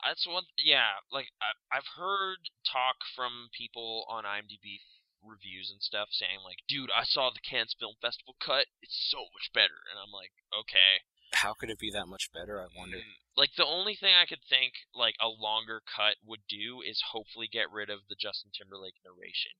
[0.05, 0.45] That's one.
[0.59, 4.85] Yeah, like I, I've heard talk from people on IMDb
[5.25, 8.66] reviews and stuff saying like, "Dude, I saw the Cannes Film Festival cut.
[8.83, 12.60] It's so much better." And I'm like, "Okay." How could it be that much better?
[12.60, 12.98] I wonder.
[12.98, 17.12] Mm, Like the only thing I could think like a longer cut would do is
[17.12, 19.52] hopefully get rid of the Justin Timberlake narration.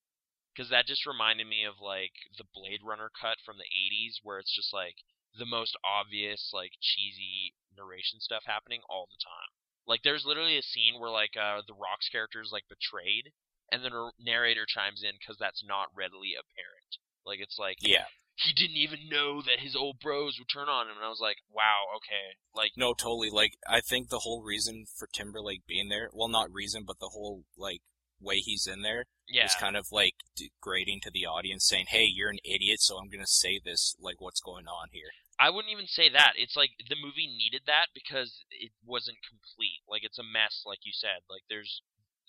[0.57, 4.39] Cuz that just reminded me of like the Blade Runner cut from the 80s where
[4.39, 4.97] it's just like
[5.37, 9.53] the most obvious like cheesy narration stuff happening all the time.
[9.87, 13.33] Like there's literally a scene where like uh the Rock's character is like betrayed
[13.71, 16.97] and the nar- narrator chimes in cuz that's not readily apparent.
[17.27, 18.07] Like it's like Yeah.
[18.37, 21.21] He didn't even know that his old bros would turn on him and I was
[21.21, 23.31] like, "Wow, okay." Like No, totally.
[23.31, 27.11] Like, I think the whole reason for Timberlake being there, well, not reason, but the
[27.13, 27.81] whole, like,
[28.21, 29.45] way he's in there Yeah.
[29.45, 33.09] is kind of like degrading to the audience, saying, "Hey, you're an idiot, so I'm
[33.09, 33.97] gonna say this.
[33.99, 36.33] Like, what's going on here?" I wouldn't even say that.
[36.37, 39.83] It's like the movie needed that because it wasn't complete.
[39.87, 41.21] Like it's a mess, like you said.
[41.29, 41.83] Like there's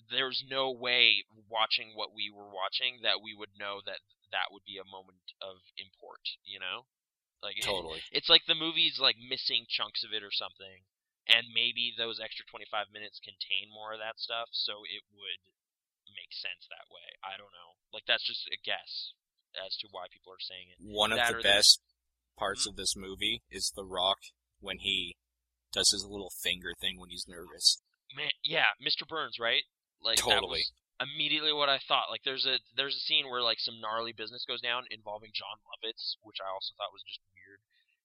[0.10, 4.00] there's no way watching what we were watching that we would know that
[4.32, 6.22] that would be a moment of import.
[6.44, 6.86] You know,
[7.44, 8.02] like it- Totally.
[8.12, 10.84] it's like the movie's like missing chunks of it or something,
[11.28, 15.42] and maybe those extra 25 minutes contain more of that stuff, so it would
[16.16, 17.08] make sense that way.
[17.24, 17.76] I don't know.
[17.92, 19.14] Like that's just a guess
[19.56, 20.78] as to why people are saying it.
[20.80, 21.82] One of the or the- best
[22.38, 22.70] parts Hmm?
[22.72, 24.20] of this movie is The Rock
[24.60, 25.18] when he
[25.74, 27.82] does his little finger thing when he's nervous.
[28.16, 29.08] Man, yeah, Mr.
[29.08, 29.64] Burns, right?
[30.02, 30.64] Like that Totally.
[31.00, 32.10] Immediately what I thought.
[32.10, 35.62] Like there's a there's a scene where like some gnarly business goes down involving Jon
[35.62, 37.60] Lovitz, which I also thought was just weird.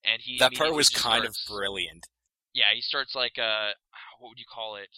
[0.04, 2.06] And he that part was kind of brilliant.
[2.52, 3.72] Yeah, he starts like uh
[4.20, 4.88] what would you call it?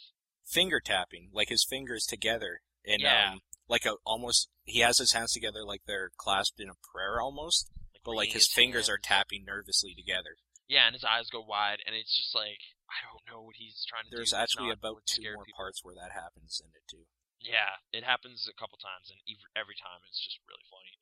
[0.45, 3.33] Finger tapping, like his fingers together, and Yeah.
[3.33, 7.21] um, like a almost he has his hands together like they're clasped in a prayer
[7.21, 7.71] almost,
[8.05, 10.37] but like wringing his fingers are tapping nervously together.
[10.67, 12.59] Yeah, and his eyes go wide, and it's just like
[12.91, 14.37] I don't know what he's trying to There's do.
[14.37, 15.57] It's actually about two more people.
[15.57, 17.07] parts where that happens in it too.
[17.45, 19.21] Yeah, it happens a couple times, and
[19.53, 20.97] every time it's just really funny.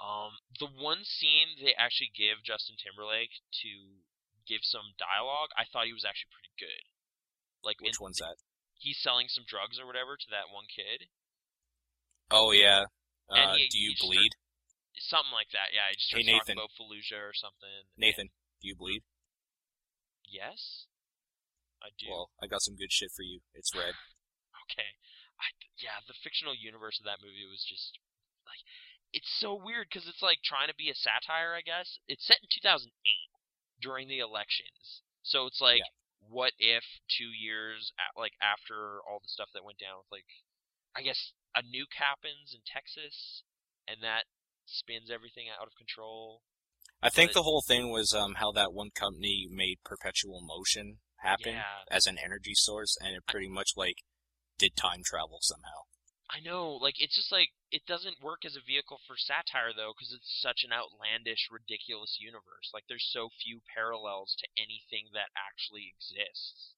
[0.00, 4.00] Um, the one scene they actually give Justin Timberlake to
[4.48, 6.82] give some dialogue, I thought he was actually pretty good.
[7.62, 8.40] Like Which in- one's that?
[8.80, 11.06] he's selling some drugs or whatever to that one kid,
[12.32, 12.88] Oh yeah.
[13.28, 14.32] Uh, he- do you bleed,
[14.98, 15.70] something like that.
[15.76, 16.58] Yeah, he just Hey, starts talking Nathan.
[16.58, 17.84] about Fallujah or something.
[18.00, 18.32] Nathan?
[18.60, 19.04] Do you bleed?
[20.24, 20.86] Yes,
[21.84, 22.08] I do.
[22.08, 23.40] Well, I got some good shit for you.
[23.54, 23.92] It's red.
[24.66, 24.96] okay.
[25.42, 25.50] I,
[25.82, 27.98] yeah, the fictional universe of that movie was just
[28.46, 28.62] like
[29.12, 31.52] it's so weird because it's like trying to be a satire.
[31.58, 32.88] I guess it's set in 2008
[33.82, 35.82] during the elections, so it's like,
[36.22, 40.30] what if two years a like after all the stuff that went down with like,
[40.94, 43.42] I guess a nuke happens in Texas,
[43.90, 44.24] and that
[44.64, 46.42] spins everything out of control.
[47.02, 51.00] I think But- the whole thing was um, how that one company made perpetual motion
[51.18, 51.82] happen Yeah.
[51.90, 53.96] as an energy source, and it pretty much like
[54.58, 55.86] did time travel somehow.
[56.32, 59.92] I know, like it's just like it doesn't work as a vehicle for satire though,
[59.92, 62.72] because it's such an outlandish, ridiculous universe.
[62.72, 66.72] Like there's so few parallels to anything that actually exists.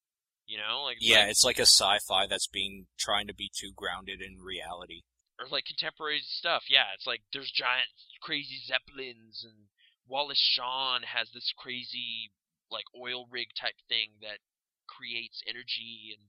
[0.46, 3.70] You know, like Yeah, like, it's like a sci-fi that's being trying to be too
[3.74, 5.06] grounded in reality.
[5.38, 6.64] or like contemporary stuff.
[6.68, 7.88] Yeah, it's like there's giant,
[8.20, 9.70] crazy zeppelins, and
[10.08, 12.30] Wallace Shawn has this crazy
[12.70, 14.42] like oil rig type thing that
[14.90, 16.26] creates energy and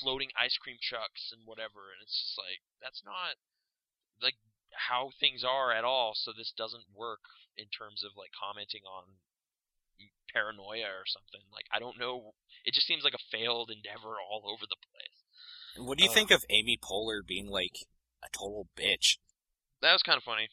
[0.00, 1.92] floating ice cream trucks and whatever.
[1.94, 3.38] And it's just like that's not
[4.20, 4.36] like
[4.88, 6.14] how things are at all.
[6.14, 7.22] So this doesn't work
[7.56, 9.20] in terms of like commenting on
[10.32, 11.44] paranoia or something.
[11.52, 12.34] Like I don't know.
[12.64, 15.18] It just seems like a failed endeavor all over the place.
[15.76, 16.16] And what do you Ugh.
[16.16, 17.86] think um of Amy Poehler being like
[18.24, 19.18] a total bitch?
[19.80, 20.48] That was kind of funny.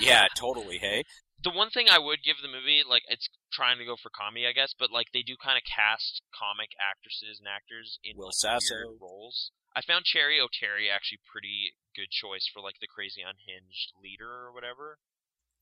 [0.00, 0.78] Yeah, totally.
[0.78, 1.04] Hey,
[1.42, 4.46] the one thing I would give the movie, like it's trying to go for comedy,
[4.46, 8.32] I guess, but like they do kind of cast comic actresses and actors in Will
[8.32, 8.76] like, Sasso.
[8.84, 9.50] weird roles.
[9.74, 14.52] I found Cheri Oteri actually pretty good choice for like the crazy unhinged leader or
[14.52, 14.98] whatever.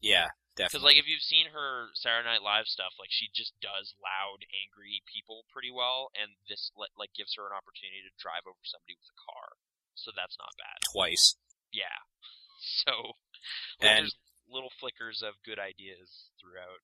[0.01, 0.67] yeah, definitely.
[0.73, 4.49] Because like if you've seen her Saturday Night Live stuff, like she just does loud,
[4.51, 8.97] angry people pretty well, and this like gives her an opportunity to drive over somebody
[8.97, 9.61] with a car,
[9.95, 10.83] so that's not bad.
[10.91, 11.37] Twice.
[11.71, 12.03] Yeah.
[12.59, 13.14] So
[13.81, 14.12] like, And-
[14.50, 16.82] little flickers of good ideas throughout.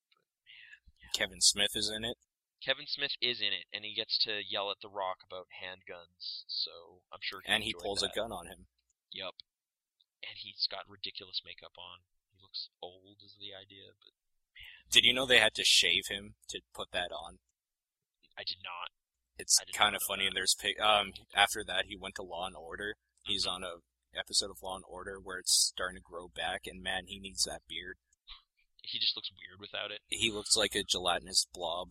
[1.14, 2.16] Kevin Smith is in it.
[2.64, 6.44] Kevin Smith is in it, and he gets to yell at The Rock about handguns.
[6.48, 7.40] So I'm sure.
[7.44, 8.12] He And he pulls that.
[8.12, 8.66] a gun on him.
[9.12, 9.34] Yup.
[10.24, 12.08] And he's got ridiculous makeup on.
[12.32, 14.16] He looks old, is the idea, but
[14.90, 17.38] Did you know they had to shave him to put that on?
[18.36, 18.90] I did not.
[19.36, 20.24] It's kind of funny.
[20.24, 20.28] that.
[20.28, 22.94] And there's pic- um after that he went to Law and Order.
[23.22, 23.84] He's on a
[24.18, 27.44] episode of Law and Order where it's starting to grow back, and man, he needs
[27.44, 27.96] that beard.
[28.82, 30.00] He just looks weird without it.
[30.08, 31.90] He looks like a gelatinous blob.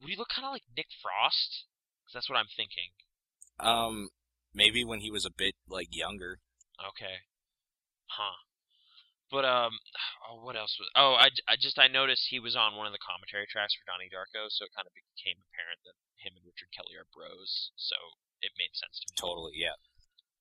[0.00, 1.64] Would he look kind of like Nick Frost?
[2.02, 2.92] Because that's what I'm thinking.
[3.60, 4.10] Um,
[4.52, 6.42] maybe when he was a bit like younger.
[6.76, 7.22] Okay.
[8.10, 8.42] Huh.
[9.30, 9.78] But um,
[10.30, 10.90] oh, what else was?
[10.94, 13.86] Oh, I, I just I noticed he was on one of the commentary tracks for
[13.86, 17.74] Donnie Darko, so it kind of became apparent that him and Richard Kelly are bros.
[17.74, 17.96] So
[18.42, 19.16] it made sense to me.
[19.18, 19.78] Totally, yeah.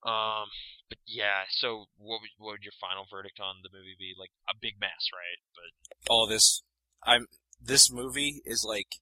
[0.06, 0.52] Um,
[0.90, 1.48] but yeah.
[1.50, 4.14] So what would, what would your final verdict on the movie be?
[4.18, 5.40] Like a big mess, right?
[5.56, 6.64] But All this,
[7.04, 7.28] I'm.
[7.62, 9.00] This movie is like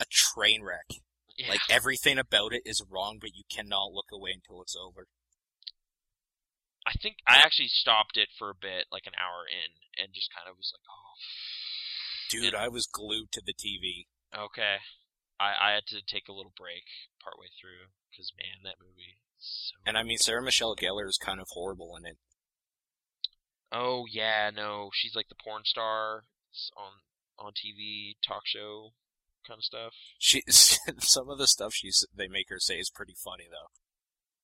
[0.00, 0.90] a train wreck.
[1.38, 5.06] yeah, Like everything about it is wrong, but you cannot look away until it's over.
[6.82, 10.34] I think I actually stopped it for a bit, like an hour in, and just
[10.34, 11.14] kind of was like, oh,
[12.26, 14.10] Dude, I was glued to the TV.
[14.34, 14.82] okay.
[15.38, 16.82] I I had to take a little break
[17.22, 21.40] partway through because man, that movie So And I mean, Sarah Michelle Gellar is kind
[21.40, 22.16] of horrible in it.
[23.72, 26.24] Oh yeah, no, she's like the porn star
[26.76, 26.92] on
[27.38, 28.92] on TV talk show
[29.46, 29.92] kind of stuff.
[30.18, 30.42] She
[30.98, 33.72] some of the stuff she's they make her say is pretty funny though.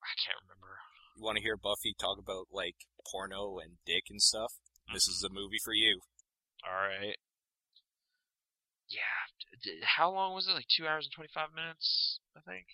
[0.03, 0.81] I can't remember.
[1.17, 4.55] You want to hear Buffy talk about like porno and dick and stuff?
[4.93, 5.37] This is mm-hmm.
[5.37, 6.01] a movie for you.
[6.67, 7.17] All right.
[8.89, 9.85] Yeah.
[9.85, 10.53] How long was it?
[10.53, 12.67] Like two hours and twenty five minutes, I think.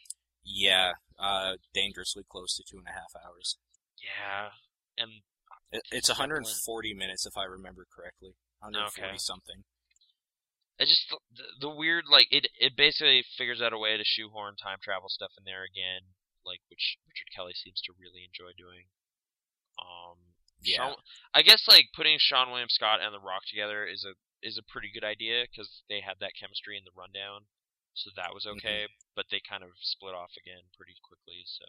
[0.44, 3.56] Yeah, uh, dangerously close to two and a half hours.
[3.96, 4.50] Yeah.
[4.98, 5.22] And
[5.72, 6.30] It, it's Zeppelin.
[6.44, 8.36] 140 minutes if I remember correctly.
[8.60, 9.16] 140 Okay.
[9.18, 9.64] something.
[10.78, 14.56] it just the, the weird like it it basically figures out a way to shoehorn
[14.56, 16.12] time travel stuff in there again,
[16.44, 18.86] like which Richard Kelly seems to really enjoy doing.
[19.80, 20.34] Um.
[20.62, 20.92] Yeah.
[20.92, 20.94] Seann,
[21.34, 24.14] I guess like putting Seann William Scott and The Rock together is a
[24.46, 27.48] is a pretty good idea because they had that chemistry in the rundown,
[27.94, 28.58] so that was Mm-hmm.
[28.58, 28.86] okay.
[29.16, 31.46] But they kind of split off again pretty quickly.
[31.46, 31.64] So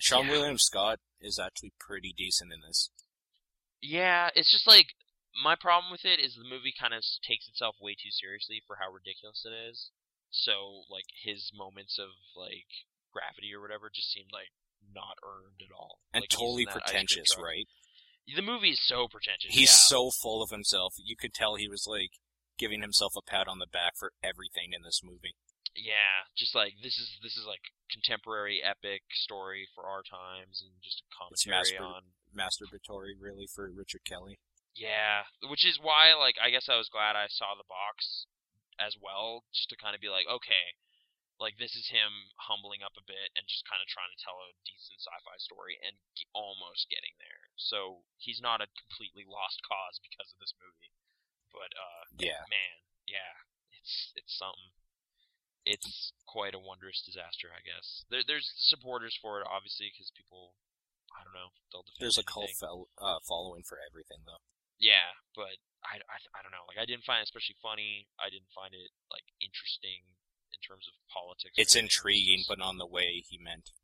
[0.00, 0.30] Seann Yeah.
[0.32, 2.90] William Scott is actually pretty decent in this.
[3.82, 4.94] yeah, it's just like
[5.42, 8.76] my problem with it is the movie kind of takes itself way too seriously for
[8.80, 9.90] how ridiculous it is.
[10.30, 12.68] So like his moments of like
[13.12, 14.52] gravity or whatever just seemed like
[14.94, 15.98] not earned at all.
[16.14, 17.68] And Like, totally that ice cream pretentious, right?
[18.34, 19.54] The movie is so pretentious.
[19.54, 19.86] He's yeah.
[19.92, 20.94] so full of himself.
[20.98, 22.10] You could tell he was like
[22.58, 25.36] giving himself a pat on the back for everything in this movie.
[25.76, 30.72] yeah, just like this is this is like contemporary epic story for our times and
[30.82, 32.02] just a commentary mastur- on
[32.34, 34.36] Masturbatory, really, for Richard Kelly.
[34.74, 38.26] yeah, which is why like I guess I was glad I saw the box
[38.76, 40.76] as well, just to kind of be like, okay,
[41.40, 44.36] like this is him humbling up a bit and just kind of trying to tell
[44.40, 45.96] a decent sci-fi story and
[46.36, 47.48] almost getting there.
[47.56, 50.92] So he's not a completely lost cause because of this movie,
[51.52, 52.42] but uh, Yeah.
[52.50, 52.74] man,
[53.06, 53.32] yeah,
[53.76, 54.72] it's it's something.
[55.66, 58.06] It's quite a wondrous disaster, I guess.
[58.06, 60.54] There, there's supporters for it, obviously, because people,
[61.10, 64.38] I don't know, they'll defend There's a cult fel- uh, following for everything, though.
[64.78, 66.62] Yeah, but I, I, I don't know.
[66.70, 68.06] Like, I didn't find it especially funny.
[68.22, 70.06] I didn't find it like interesting
[70.54, 71.58] in terms of politics.
[71.58, 71.90] It's anything.
[71.90, 73.74] It intriguing, but not the way he meant.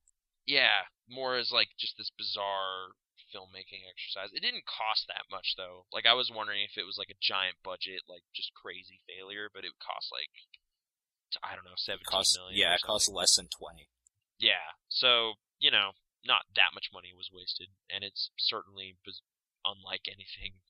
[0.47, 2.95] yeah, more as like just this bizarre
[3.33, 4.29] filmmaking exercise.
[4.37, 5.89] It didn't cost that much though.
[5.91, 9.49] Like I was wondering if it was like a giant budget, like just crazy failure,
[9.49, 10.31] but it cost like
[11.41, 12.61] I don't know, It seventeen cost, million.
[12.61, 13.89] yeah, it cost less than 20.
[14.39, 15.97] Yeah, so you know,
[16.29, 19.25] not that much money was wasted, and it's certainly biz-
[19.65, 20.61] unlike anything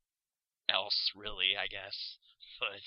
[0.70, 1.58] else, really.
[1.58, 2.18] I guess,
[2.62, 2.78] but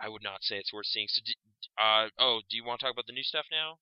[0.00, 1.08] I would not say it's worth seeing.
[1.12, 1.20] So,
[1.76, 3.76] uh, oh, do you want to talk about the new stuff now?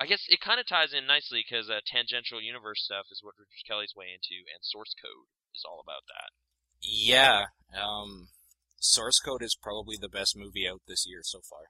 [0.00, 3.36] I guess it kind of ties in nicely because uh, tangential universe stuff is what
[3.36, 6.32] Richard Kelly's way into, and source code is all about that.
[6.80, 8.32] Yeah, um,
[8.80, 11.68] Source Code is probably the best movie out this year so far.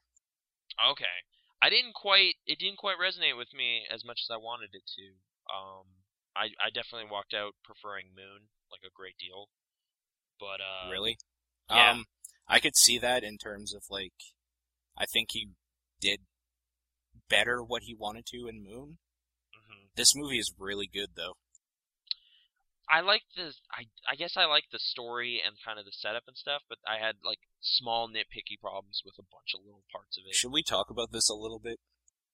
[0.91, 1.27] Okay.
[1.61, 4.87] I didn't quite it didn't quite resonate with me as much as I wanted it
[4.95, 5.05] to.
[5.53, 5.85] Um
[6.35, 9.49] I I definitely walked out preferring Moon like a great deal.
[10.39, 11.17] But uh really?
[11.69, 11.91] yeah.
[11.91, 12.05] Um,
[12.47, 14.15] I could see that in terms of like,
[14.97, 15.49] I think he
[15.99, 16.21] did
[17.31, 18.99] better what he wanted to in Moon.
[19.55, 19.89] mhm.
[19.95, 21.37] This movie is really good though.
[22.91, 26.27] I like the I I guess I like the story and kind of the setup
[26.27, 30.17] and stuff, but I had like small nitpicky problems with a bunch of little parts
[30.19, 30.35] of it.
[30.35, 31.79] Should we talk about this a little bit?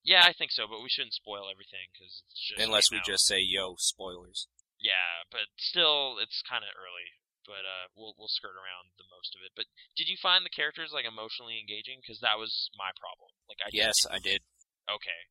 [0.01, 2.23] Yeah, I think so, but we shouldn't spoil everything just
[2.57, 4.47] Unless we just say, yo, spoilers.
[4.79, 7.21] Yeah, but still it's kind of early.
[7.45, 9.53] But uh we'll we'll skirt around the most of it.
[9.55, 13.29] But did you find the characters like emotionally engaging cuz that was my problem.
[13.47, 14.41] Like I Yes, didn't- I did.
[14.89, 15.21] Okay.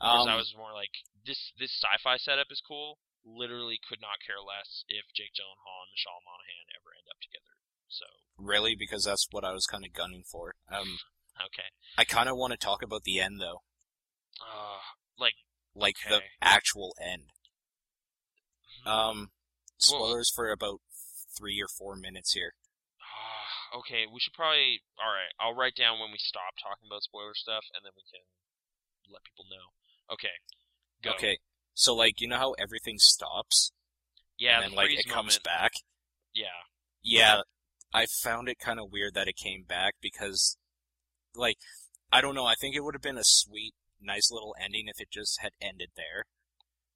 [0.00, 0.94] Whereas Um, I was more like
[1.26, 2.98] this this sci-fi setup is cool.
[3.24, 7.54] Literally could not care less if Jake Gyllenhaal and Michelle Monaghan ever end up together.
[7.88, 8.06] So
[8.38, 10.54] really, because that's what I was kind of gunning for.
[10.70, 10.98] Um,
[11.50, 13.62] okay, I kind of want to talk about the end though,
[14.40, 14.78] uh,
[15.18, 15.34] like
[15.74, 17.30] like the actual end.
[18.82, 19.30] hmm, Um,
[19.78, 20.80] spoilers for about
[21.36, 22.54] three or four minutes here.
[23.02, 25.32] ah, okay, we should probably all right.
[25.40, 28.22] I'll write down when we stop talking about spoiler stuff, and then we can
[29.12, 30.14] let people know.
[30.14, 30.36] Okay,
[31.02, 31.10] go.
[31.12, 31.38] Okay,
[31.74, 33.72] so like you know how everything stops
[34.38, 35.44] yeah, and then the like it comes moment.
[35.44, 35.72] back.
[36.34, 36.46] Yeah,
[37.02, 37.42] Yeah,
[37.92, 40.56] I found it kind of weird that it came back because,
[41.34, 41.58] like,
[42.12, 42.46] I don't know.
[42.46, 45.52] I think it would have been a sweet, nice little ending if it just had
[45.60, 46.26] ended there.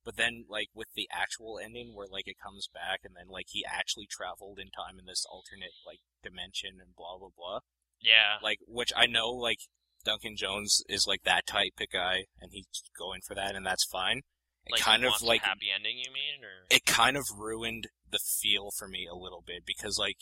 [0.04, 3.48] But then, like, with the actual ending where, like, it comes back and then, like,
[3.50, 7.60] he actually traveled in time in this alternate, like, dimension and blah, blah, blah.
[8.00, 9.60] yeah, Like, which I know, like,
[10.04, 12.66] Duncan Jones is, like, that type of guy and he's
[12.98, 14.22] going for that and that's fine.
[14.66, 15.98] It like kind of, like, happy ending.
[15.98, 19.98] You mean, or it kind of ruined the feel for me a little bit because,
[19.98, 20.18] like,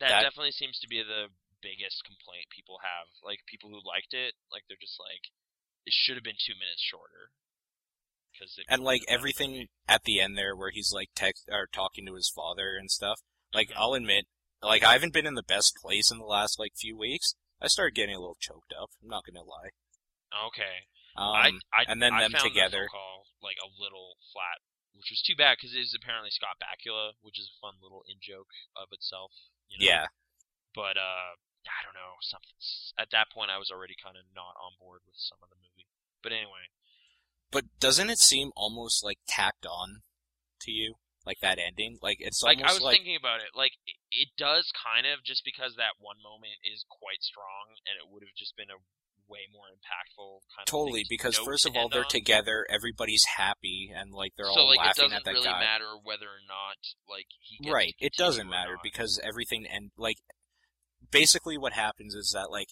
[0.00, 1.28] that, that- definitely seems to be the
[1.62, 3.08] biggest complaint people have.
[3.24, 5.32] Like people who liked it, like they're just like,
[5.86, 7.32] it should have been two minutes shorter.
[8.32, 12.14] because and like everything at the end there where he's like text or talking to
[12.16, 13.20] his father and stuff.
[13.54, 13.76] Like Mhm.
[13.76, 14.26] I'll admit,
[14.62, 17.34] like I haven't been in the best place in the last like few weeks.
[17.64, 18.92] I started getting a little choked up.
[19.00, 19.72] I'm not gonna lie.
[20.52, 20.84] Okay.
[21.16, 22.90] Um, I, I, and then I them found together.
[22.90, 24.60] call like a little flat,
[24.92, 28.04] which was too bad because it is apparently Scott Bakula, which is a fun little
[28.04, 29.32] in joke of itself.
[29.72, 29.88] You know?
[29.88, 30.06] yeah,
[30.76, 32.20] But uh, I don't know.
[32.20, 32.58] Something
[33.00, 35.56] at that point, I was already kind of not on board with some of the
[35.56, 35.88] movie.
[36.20, 36.68] But anyway,
[37.54, 40.02] but doesn't it seem almost like tacked on
[40.66, 41.98] to you, like that ending?
[42.02, 45.44] Like it's like I was like thinking about it, like it, does kind of just
[45.44, 48.80] because that one moment is quite strong, and it would have just been a
[49.28, 52.12] way more impactful kind of totally because first of all they're on.
[52.12, 55.48] together, everybody's happy, and like they're so all like it laughing doesn't at that really
[55.48, 55.60] guy.
[55.60, 56.76] matter whether or not
[57.08, 60.18] like he gets right it doesn't matter because everything and like
[61.10, 62.68] basically what happens is that like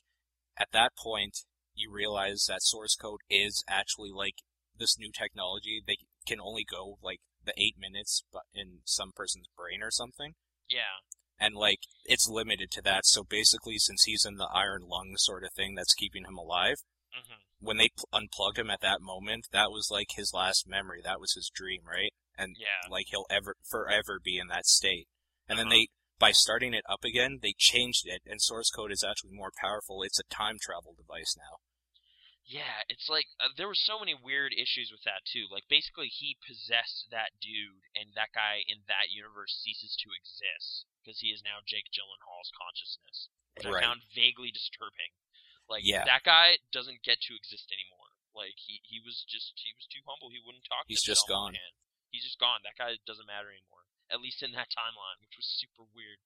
[0.59, 1.39] at that point
[1.75, 4.35] you realize that source code is actually like
[4.79, 5.97] this new technology they
[6.27, 10.35] can only go like the eight minutes but in some person's brain or something
[10.69, 11.01] yeah
[11.39, 15.45] and like it's limited to that so basically since he's in the iron lung sort
[15.45, 16.77] of thing that's keeping him alive
[17.13, 21.01] hmm when they pl- unplugged him at that moment that was like his last memory
[21.05, 25.07] that was his dream right and yeah like he'll ever forever be in that state.
[25.49, 25.75] And then Uh-huh.
[25.77, 25.89] they
[26.19, 30.03] by starting it up again, they changed it and source code is actually more powerful.
[30.03, 31.59] It's a time travel device now.
[32.53, 35.49] Yeah, it's like uh, there were so many weird issues with that too.
[35.49, 40.85] Like basically, he possessed that dude, and that guy in that universe ceases to exist
[41.01, 43.81] because he is now Jake Gyllenhaal's consciousness, which Right.
[43.81, 45.17] I found vaguely disturbing.
[45.65, 46.05] Like Yeah.
[46.05, 48.13] that guy doesn't get to exist anymore.
[48.37, 50.29] Like he he was just he was too humble.
[50.29, 50.85] He wouldn't talk.
[50.89, 51.57] He's to just gone.
[52.13, 52.61] He's just gone.
[52.69, 53.89] That guy doesn't matter anymore.
[54.13, 56.21] At least in that timeline, which was super weird.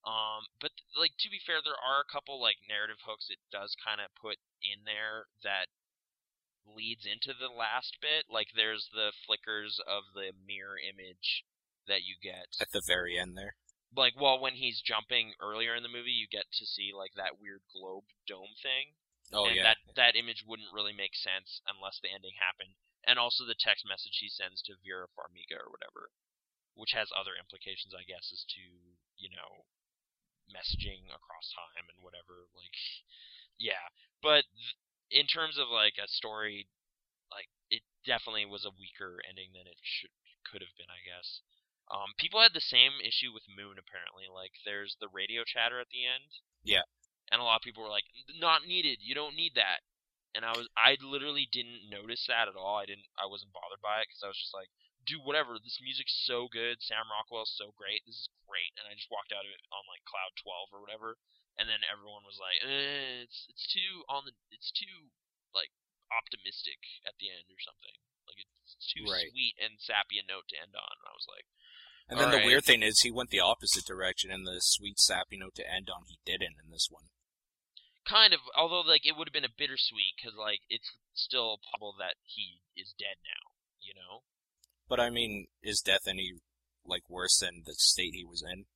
[0.00, 3.76] Um, but like to be fair, there are a couple like narrative hooks it does
[3.76, 5.68] kind of put in there that
[6.64, 8.24] leads into the last bit.
[8.32, 11.44] Like there's the flickers of the mirror image
[11.84, 12.48] that you get.
[12.56, 13.60] At the very end there.
[13.92, 17.36] Like well, when he's jumping earlier in the movie, you get to see like that
[17.36, 18.96] weird globe dome thing.
[19.36, 19.76] Oh and yeah.
[19.76, 22.80] that that image wouldn't really make sense unless the ending happened.
[23.04, 26.12] And also the text message he sends to Vera Farmiga or whatever,
[26.72, 28.64] which has other implications, I guess, as to
[29.20, 29.68] you know
[30.50, 32.50] messaging across time and whatever.
[32.54, 32.74] Like,
[33.58, 33.90] yeah,
[34.22, 34.78] but th-
[35.10, 36.68] in terms of like a story,
[37.30, 40.14] like it definitely was a weaker ending than it should
[40.46, 41.42] could have been, I guess.
[41.90, 44.30] Um, people had the same issue with Moon apparently.
[44.30, 46.30] Like, there's the radio chatter at the end.
[46.62, 46.86] Yeah.
[47.30, 48.98] And a lot of people were like, "Not needed.
[49.02, 49.86] You don't need that."
[50.34, 52.78] And I was, I literally didn't notice that at all.
[52.78, 54.70] I didn't, I wasn't bothered by it because I was just like,
[55.04, 55.58] "Dude, whatever.
[55.58, 56.82] This music's so good.
[56.82, 58.04] Sam Rockwell's so great.
[58.06, 60.80] This is great." And I just walked out of it on like cloud twelve or
[60.80, 61.16] whatever.
[61.58, 65.10] And then everyone was like, eh, "It's, it's too on the, it's too
[65.52, 65.72] like
[66.12, 67.96] optimistic at the end or something.
[68.28, 69.28] Like it's too Right.
[69.32, 71.46] sweet and sappy a note to end on." And I was like.
[72.10, 75.38] And then the weird thing is he went the opposite direction and the sweet sappy
[75.38, 77.06] note to end on he didn't in this one.
[78.04, 81.94] kind of although like it would have been a bittersweet because like it's still possible
[81.96, 84.24] that he is dead now you know
[84.90, 86.32] But I mean, is death any
[86.84, 88.66] like worse than the state he was in?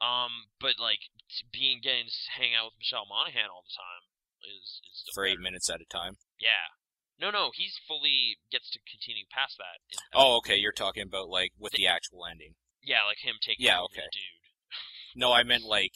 [0.00, 1.12] um but like
[1.52, 4.08] being getting to hang out with michelle monaghan all the time
[4.40, 5.42] is is For eight better.
[5.52, 6.16] minutes at a time.
[6.40, 6.72] yeah
[7.20, 10.56] no no he's fully gets to continue past that in, Oh, okay.
[10.56, 12.54] You're talking about like with the actual ending.
[12.80, 14.08] yeah like him taking Yeah, okay.
[14.08, 14.48] the dude
[15.20, 15.92] No, I meant like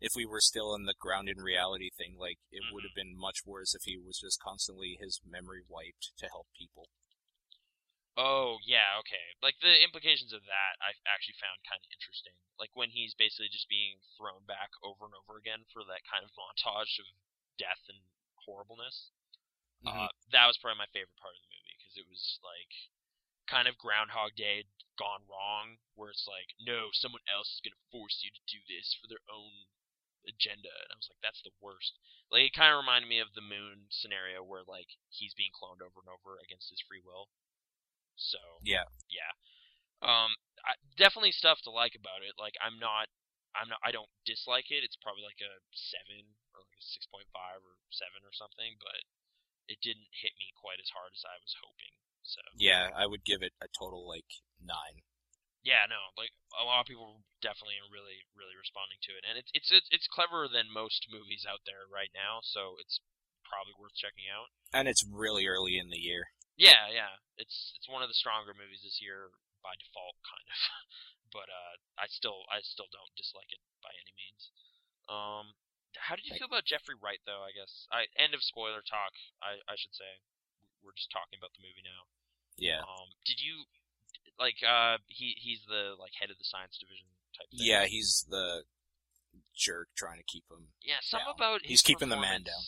[0.00, 2.74] if we were still in the grounded reality thing, like it Mm-hmm.
[2.74, 6.48] would have been much worse if he was just constantly his memory wiped to help
[6.58, 6.88] people.
[8.16, 9.34] Oh yeah, okay.
[9.42, 12.34] Like the implications of that, I actually found kind of interesting.
[12.58, 16.22] Like when he's basically just being thrown back over and over again for that kind
[16.22, 17.06] of montage of
[17.58, 17.98] death and
[18.46, 19.10] horribleness.
[19.84, 20.06] Mhm.
[20.06, 22.72] Uh, that was probably my favorite part of the movie because it was like
[23.46, 24.64] kind of Groundhog Day
[24.98, 28.94] gone wrong, where it's like, no, someone else is gonna force you to do this
[28.94, 29.66] for their own
[30.28, 31.98] agenda, and I was like, that's the worst.
[32.30, 35.82] Like it kind of reminded me of the Moon scenario where like he's being cloned
[35.82, 37.28] over and over against his free will.
[38.16, 38.86] So Yeah.
[39.10, 39.32] yeah,
[40.02, 40.34] um,
[40.64, 42.34] I, definitely stuff to like about it.
[42.40, 43.08] Like I'm not,
[43.54, 44.82] I'm not, I don't dislike it.
[44.82, 48.78] It's probably like a seven or like a six point five or seven or something,
[48.80, 49.00] but
[49.68, 51.94] it didn't hit me quite as hard as I was hoping.
[52.24, 54.28] So Yeah, I would give it a total like
[54.60, 55.04] nine.
[55.64, 59.40] yeah, no, like a lot of people definitely are really, really responding to it, and
[59.40, 62.44] it's it's it's, it's cleverer than most movies out there right now.
[62.44, 63.00] So it's
[63.48, 64.52] probably worth checking out.
[64.72, 66.32] And it's really early in the year.
[66.54, 70.58] Yeah, yeah, it's it's one of the stronger movies this year by default, kind of.
[71.34, 74.42] but uh, I still I still don't dislike it by any means.
[75.10, 75.58] Um,
[75.98, 77.42] how did you feel about Jeffrey Wright though?
[77.42, 79.14] I guess I end of spoiler talk.
[79.42, 80.22] I I should say
[80.82, 82.06] we're just talking about the movie now.
[82.54, 82.86] Yeah.
[82.86, 83.66] Um, did you
[84.38, 87.66] like uh he he's the like head of the science division type thing.
[87.66, 88.64] Yeah, he's the
[89.54, 90.74] jerk trying to keep him.
[90.82, 91.34] Yeah, some down.
[91.34, 92.62] about He's keeping the man down.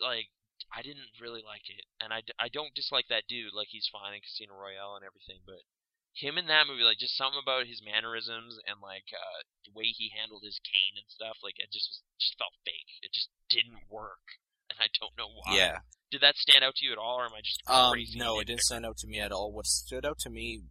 [0.00, 0.28] Like
[0.74, 3.56] I didn't really like it, and I, I don't dislike that dude.
[3.56, 5.64] Like he's fine in Casino Royale and everything, but
[6.12, 9.88] him in that movie, like just something about his mannerisms and like uh the way
[9.88, 13.00] he handled his cane and stuff, like it just was just felt fake.
[13.00, 14.36] It just didn't work,
[14.68, 15.56] and I don't know why.
[15.56, 15.78] Yeah.
[16.10, 18.46] Did that stand out to you at all, or am I just Um, no, it
[18.48, 19.52] didn't stand out to me at all.
[19.52, 20.64] What stood out to me,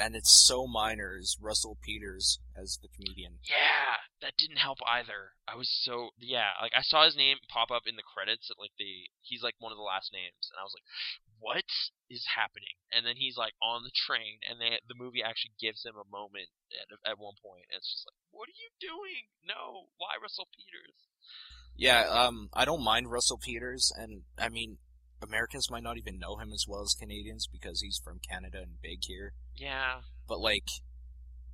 [0.00, 3.38] and it's so minor, is Russell Peters as the comedian.
[3.44, 5.36] Yeah, that didn't help either.
[5.46, 8.58] I was so yeah, like I saw his name pop up in the credits at
[8.58, 10.88] like the he's like one of the last names, and I was like,
[11.38, 11.68] what
[12.08, 12.80] is happening?
[12.88, 16.08] And then he's like on the train, and they the movie actually gives him a
[16.08, 19.28] moment at at one point, and it's just like, what are you doing?
[19.44, 21.10] No, why Russell Peters?
[21.76, 24.78] Yeah, um, I don't mind Russell Peters, and I mean,
[25.22, 28.80] Americans might not even know him as well as Canadians because he's from Canada and
[28.82, 29.32] big here.
[29.56, 30.68] Yeah, But like,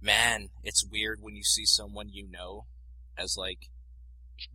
[0.00, 2.66] man, it's weird when you see someone you know
[3.18, 3.58] as like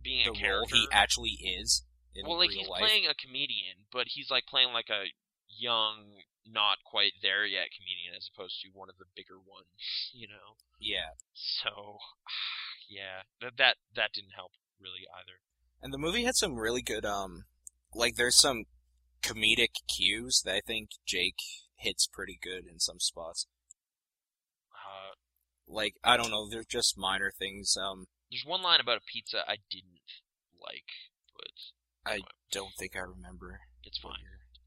[0.02, 1.84] being the a role he actually is
[2.14, 2.80] in well, like he's life.
[2.80, 5.10] playing a comedian, but he's like playing like a
[5.48, 9.66] young, not quite there yet comedian, as opposed to one of the bigger ones,
[10.12, 10.56] you know.
[10.80, 11.98] Yeah, So,
[12.90, 15.38] yeah, that that that didn't help really either.
[15.82, 17.44] and the movie had some really good um,
[17.94, 18.64] like there's some
[19.22, 21.38] comedic cues that I think Jake
[21.76, 23.46] hits pretty good in some spots.
[24.72, 25.14] Uh,
[25.66, 27.76] Like I don't know, they're just minor things.
[27.76, 30.00] Um, there's one line about a pizza I didn't
[30.60, 30.88] like,
[31.36, 32.20] but I
[32.50, 33.60] don't think I remember.
[33.84, 34.12] it's fine.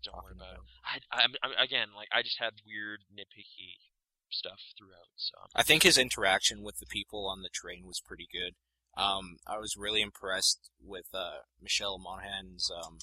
[0.04, 1.02] Don't worry talking about it.
[1.12, 3.82] I, I'm, I'm again like I just had weird nitpicky
[4.30, 5.10] stuff throughout.
[5.16, 8.54] So I think his interaction with the people on the train was pretty good.
[8.98, 12.70] Um, I was really impressed with uh, Michelle Monaghan's.
[12.72, 13.00] Um,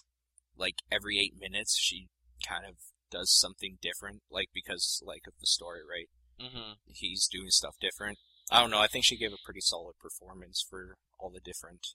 [0.56, 2.08] like every eight minutes, she
[2.46, 2.76] kind of
[3.10, 6.08] does something different, like because like of the story, right?
[6.40, 6.76] Mhm.
[6.86, 8.18] He's doing stuff different.
[8.50, 8.80] I don't know.
[8.80, 11.86] I think she gave a pretty solid performance for all the different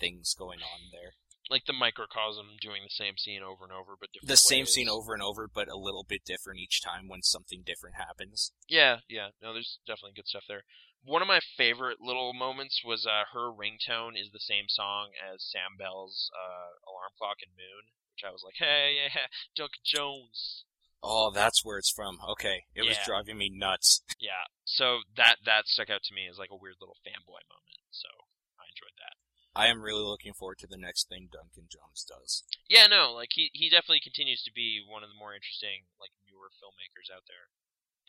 [0.00, 1.12] things going on there.
[1.50, 4.86] like the microcosm doing the same scene over and over, but different The same scene
[4.86, 8.52] over and over, but a little bit different each time when something different happens.
[8.68, 9.30] Yeah, yeah.
[9.40, 10.64] No, there's definitely good stuff there.
[11.04, 15.40] One of my favorite little moments was uh, her ringtone is the same song as
[15.40, 19.26] Sam Bell's uh, alarm clock in Moon, which I was like, hey, yeah,
[19.56, 20.64] Duncan Jones.
[21.02, 22.18] Oh, that's where it's from.
[22.34, 24.02] Okay, it was driving me nuts.
[24.18, 27.78] Yeah, so that that stuck out to me as like a weird little fanboy moment.
[27.94, 28.10] So
[28.58, 29.14] I enjoyed that.
[29.54, 32.42] I am really looking forward to the next thing Duncan Jones does.
[32.66, 36.10] Yeah, no, like he he definitely continues to be one of the more interesting like
[36.26, 37.54] newer filmmakers out there.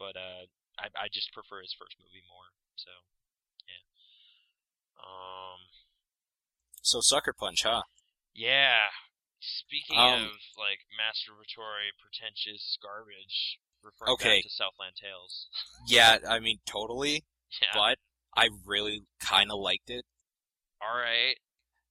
[0.02, 0.50] But uh
[0.82, 2.58] I I just prefer his first movie more.
[2.80, 2.92] So
[3.68, 3.84] yeah.
[5.00, 5.60] Um
[6.82, 7.84] So Sucker Punch, huh?
[8.34, 8.88] yeah.
[9.42, 14.36] Speaking Um, of like masturbatory pretentious garbage referring Okay.
[14.40, 15.48] back to Southland Tales.
[15.88, 17.24] Yeah, I mean totally,
[17.62, 17.72] yeah.
[17.74, 17.98] but
[18.36, 20.06] I really kind of liked it.
[20.82, 21.36] All right.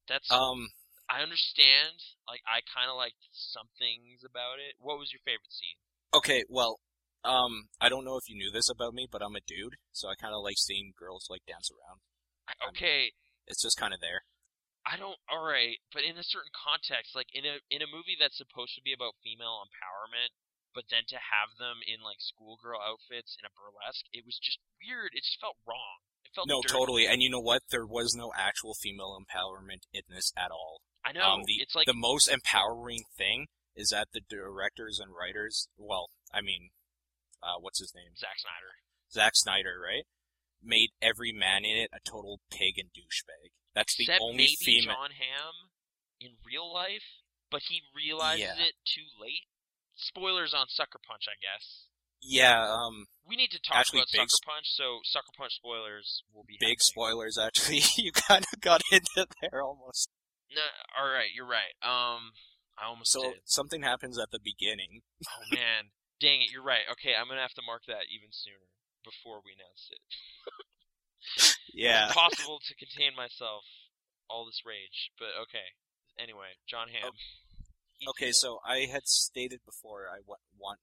[0.08, 0.68] That's Um,
[1.10, 2.00] I understand.
[2.28, 4.76] Like I kind of liked some things about it.
[4.78, 5.76] What was your favorite scene?
[6.14, 6.80] okay, well,
[7.24, 10.08] um, I don't know if you knew this about me, but I'm a dude, so
[10.08, 12.00] I kind of like seeing girls like dance around.
[12.48, 13.12] I, I'm- okay,
[13.46, 14.22] It's just kind of there.
[14.86, 15.18] I don't.
[15.28, 18.72] All right, but in a certain context, like in a in a movie that's supposed
[18.76, 20.32] to be about female empowerment,
[20.72, 24.56] but then to have them in like schoolgirl outfits in a burlesque, it was just
[24.80, 25.12] weird.
[25.12, 26.00] It just felt wrong.
[26.24, 26.72] It felt No, dirty.
[26.72, 27.04] totally.
[27.04, 27.68] And you know what?
[27.68, 30.80] There was no actual female empowerment in this at all.
[31.04, 31.36] I know.
[31.36, 36.08] um, the it's like the most empowering thing is that the directors and writers, well,
[36.32, 36.70] I mean,
[37.42, 38.14] uh, what's his name?
[38.18, 38.72] Zack Snyder.
[39.12, 40.04] Zack Snyder, right?
[40.62, 43.52] Made every man in it a total pig and douchebag.
[43.74, 44.94] That's the Except only maybe female.
[44.96, 45.56] Jon Hamm
[46.20, 48.58] in real life, but he realizes Yeah.
[48.66, 49.46] it too late.
[49.94, 51.86] Spoilers on Sucker Punch, I guess.
[52.20, 56.42] Yeah, um, We need to talk about Sucker sp- Punch, so Sucker Punch spoilers will
[56.42, 56.78] be big happening.
[56.80, 57.38] spoilers.
[57.38, 60.10] Actually, you kind of got into there almost.
[60.50, 60.62] No,
[60.98, 61.74] all right, you're right.
[61.82, 62.32] Um,
[62.76, 63.40] I almost So did.
[63.44, 65.02] something happens at the beginning.
[65.28, 65.90] Oh man,
[66.20, 66.84] dang it, you're right.
[66.92, 68.66] Okay, I'm gonna have to mark that even sooner
[69.04, 70.00] before we announce it.
[71.74, 72.06] Yeah.
[72.06, 73.62] It's impossible to contain myself.
[74.30, 75.74] All this rage, but okay.
[76.18, 77.12] Anyway, Jon Hamm.
[77.98, 80.78] He's Okay, so I had stated before I wa- want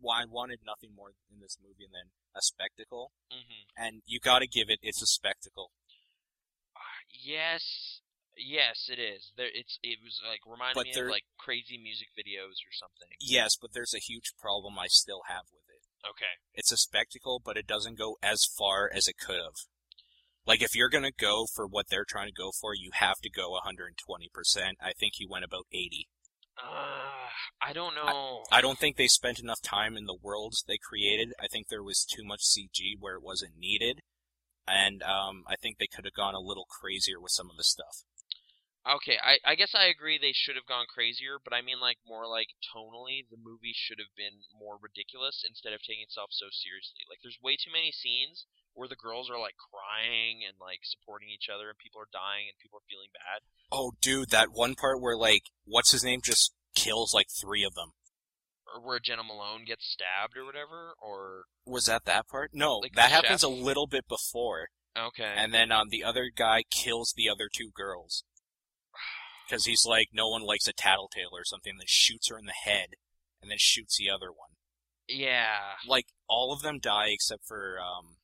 [0.00, 3.66] why I wanted nothing more in this movie than a spectacle, Mhm.
[3.76, 4.78] and you got to give it.
[4.82, 5.70] It's a spectacle.
[7.10, 8.00] Yes,
[8.36, 9.32] yes, it is.
[9.36, 12.72] There, it's it was like reminding But me there- of like crazy music videos or
[12.72, 13.08] something.
[13.20, 15.82] Yes, but there's a huge problem I still have with it.
[16.08, 16.38] Okay.
[16.54, 19.58] It's a spectacle, but it doesn't go as far as it could have.
[20.46, 23.30] Like if you're gonna go for what they're trying to go for, you have to
[23.30, 24.74] go 120%.
[24.80, 26.08] I think he went about 80.
[26.58, 27.28] Uh,
[27.60, 28.44] I don't know.
[28.50, 31.34] I don't think they spent enough time in the worlds they created.
[31.42, 34.00] I think there was too much CG where it wasn't needed,
[34.66, 37.64] and um, I think they could have gone a little crazier with some of the
[37.64, 38.04] stuff.
[38.86, 41.98] Okay, I, I guess I agree they should have gone crazier, but I mean like
[42.06, 46.46] more like tonally, the movie should have been more ridiculous instead of taking itself so
[46.54, 47.02] seriously.
[47.10, 48.46] Like there's way too many scenes
[48.78, 52.46] where the girls are like crying and like supporting each other and people are dying
[52.46, 53.42] and people are feeling bad.
[53.74, 57.74] Oh, dude, that one part where like what's his name just kills like three of
[57.74, 57.98] them.
[58.70, 62.50] Or where Jena Malone gets stabbed or whatever, or Was that that part?
[62.54, 63.50] No, Like that happens chef?
[63.50, 65.34] a little bit before, okay.
[65.36, 68.22] and then um the other guy kills the other two girls
[69.48, 71.74] because he's like no one likes a tattletale or something.
[71.78, 72.90] Then shoots her in the head,
[73.40, 74.50] and then shoots the other one.
[75.08, 75.78] yeah.
[75.86, 78.16] like all of them die except for um,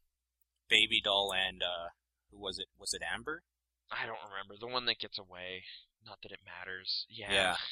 [0.68, 1.88] Baby Doll and uh,
[2.30, 2.66] who was it?
[2.78, 3.42] Was it Amber?
[3.90, 5.64] I don't remember the one that gets away.
[6.04, 7.06] Not that it matters.
[7.08, 7.32] Yeah.
[7.32, 7.56] Yeah.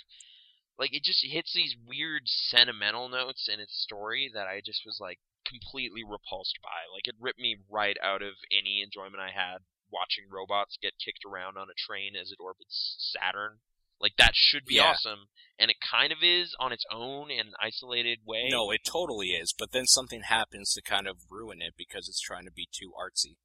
[0.78, 4.96] Like it just hits these weird sentimental notes in its story that I just was
[4.98, 6.88] like completely repulsed by.
[6.90, 9.58] Like it ripped me right out of any enjoyment I had
[9.92, 13.58] watching robots get kicked around on a train as it orbits Saturn.
[14.00, 14.92] Like that should be Yeah.
[14.92, 15.28] awesome,
[15.58, 18.48] and it kind of is on its own in an isolated way.
[18.48, 19.52] No, it totally is.
[19.56, 22.92] But then something happens to kind of ruin it because it's trying to be too
[22.98, 23.36] artsy.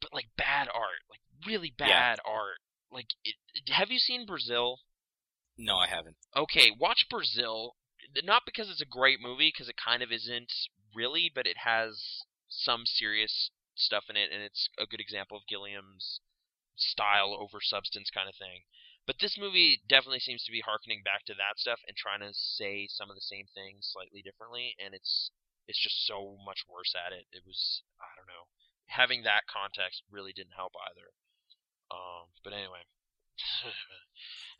[0.00, 1.86] but like bad art, like really Yeah.
[1.86, 2.58] bad art.
[2.90, 3.36] Like, it,
[3.70, 4.80] have you seen Brazil?
[5.56, 6.16] No, I haven't.
[6.36, 7.76] okay, watch Brazil.
[8.24, 10.52] Not because it's a great movie, because it kind of isn't
[10.94, 15.46] really, but it has some serious stuff in it, and it's a good example of
[15.48, 16.20] Gilliam's
[16.76, 18.64] style over substance kind of thing.
[19.06, 22.30] But this movie definitely seems to be harkening back to that stuff and trying to
[22.32, 25.30] say some of the same things slightly differently, and it's
[25.66, 27.26] it's just so much worse at it.
[27.32, 28.46] It was I don't know.
[28.86, 31.10] Having that context really didn't help either.
[31.90, 32.86] Um, but anyway.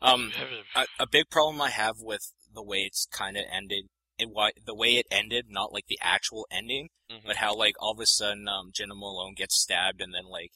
[0.01, 0.31] Um,
[0.75, 3.85] a, a big problem I have with the way it's kind of ended,
[4.23, 7.25] it, why the way it ended, not like the actual ending, Mhm.
[7.25, 10.51] but how like all of a sudden um, Jena Malone gets stabbed, and then like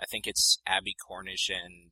[0.00, 1.90] I think it's Abbie Cornish and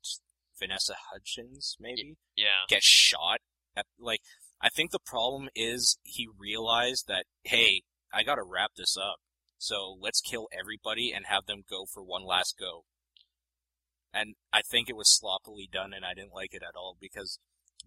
[0.58, 2.66] Vanessa Hudgens maybe yeah.
[2.68, 3.40] get shot.
[3.76, 4.20] At, like
[4.60, 9.16] I think the problem is he realized that hey, I gotta wrap this up,
[9.58, 12.84] so let's kill everybody and have them go for one last go.
[14.12, 17.38] And I think it was sloppily done, and I didn't like it at all because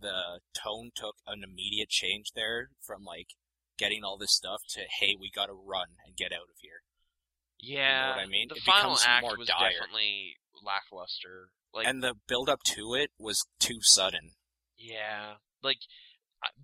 [0.03, 3.29] the tone took an immediate change there from like
[3.77, 6.83] getting all this stuff to hey, we gotta run and get out of here.
[7.59, 8.47] Yeah, what I mean?
[8.49, 9.71] The It final act more was dire.
[9.71, 11.49] definitely lackluster.
[11.73, 14.31] Like, and the build up to it was too sudden.
[14.77, 15.79] yeah, like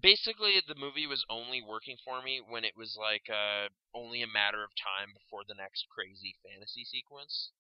[0.01, 4.27] basically the movie was only working for me when it was like uh, only a
[4.27, 7.51] matter of time before the next crazy fantasy sequence,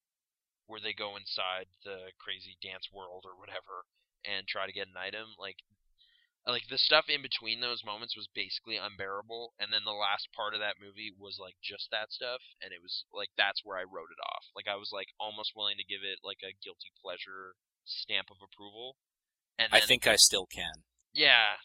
[0.67, 3.87] where they go inside the crazy dance world or whatever
[4.25, 5.35] and try to get an item.
[5.39, 5.57] Like,
[6.47, 10.53] like the stuff in between those moments was basically unbearable, and then the last part
[10.53, 13.85] of that movie was like just that stuff, and it was like that's where I
[13.85, 14.49] wrote it off.
[14.55, 17.53] Like I was like almost willing to give it like a guilty pleasure
[17.85, 18.97] stamp of approval.
[19.59, 20.87] And I think I still can.
[21.13, 21.59] yeah,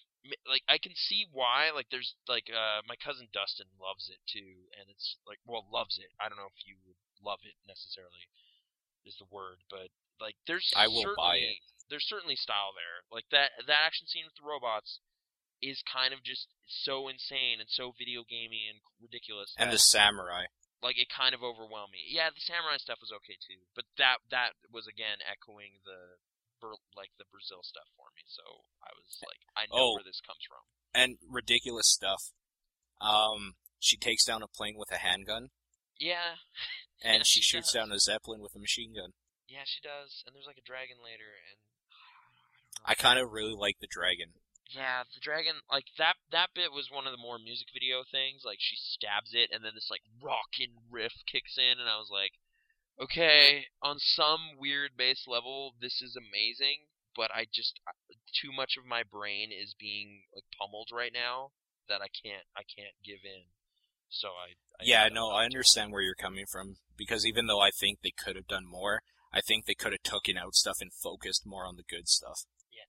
[0.45, 1.71] like I can see why.
[1.73, 5.97] Like there's like uh my cousin Dustin loves it too, and it's like well loves
[5.97, 6.11] it.
[6.21, 8.29] I don't know if you would love it necessarily
[9.07, 9.89] is the word, but
[10.21, 11.61] like there's I will buy certainly-
[11.91, 13.05] There's certainly style there.
[13.13, 15.01] Like that that action scene with the robots
[15.63, 19.55] is kind of just so insane and so video gamey and ridiculous.
[19.57, 20.49] And the samurai.
[20.83, 22.05] like it kind of overwhelmed me.
[22.09, 26.19] Yeah, the samurai stuff was okay too, but that that was again echoing the
[26.97, 28.25] like the Brazil stuff for me.
[28.25, 29.93] So I was like, I know Oh.
[30.01, 30.65] where this comes from.
[30.97, 32.33] and ridiculous stuff.
[33.05, 35.51] Um, she takes down a plane with a handgun,
[36.01, 36.41] Yeah,
[37.05, 39.13] and Yeah, she, she shoots down a zeppelin with a machine gun.
[39.47, 40.23] yeah, she does.
[40.25, 41.61] And there's like a dragon later, and
[42.85, 44.37] I kind of really like the dragon.
[44.75, 48.43] Yeah, the dragon like that that bit was one of the more music video things.
[48.45, 52.11] Like she stabs it and then this like rockin' riff kicks in and I was
[52.11, 52.33] like,
[53.01, 57.81] Okay, on some weird base level this is amazing, but I just
[58.35, 61.53] too much of my brain is being like pummeled right now
[61.89, 63.53] that I can't I can't give in.
[64.09, 67.71] So I, I Yeah, no, I understand where you're coming from because even though I
[67.71, 70.93] think they could have done more, I think they could have taken out stuff and
[70.93, 72.47] focused more on the good stuff.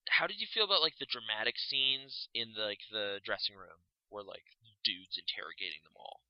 [0.10, 3.84] How did you feel about like the dramatic scenes in the, like the dressing room
[4.10, 4.46] where like
[4.84, 6.22] dudes interrogating them all?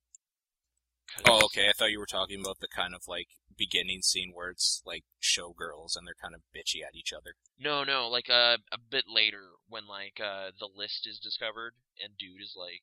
[1.26, 1.70] Oh, okay.
[1.70, 5.03] I thought you were talking about the kind of like beginning scene where it's like
[5.22, 7.36] showgirls and they're kind of bitchy at each other.
[7.57, 12.18] No, no, like uh, a bit later when like uh, the list is discovered and
[12.18, 12.82] dude is like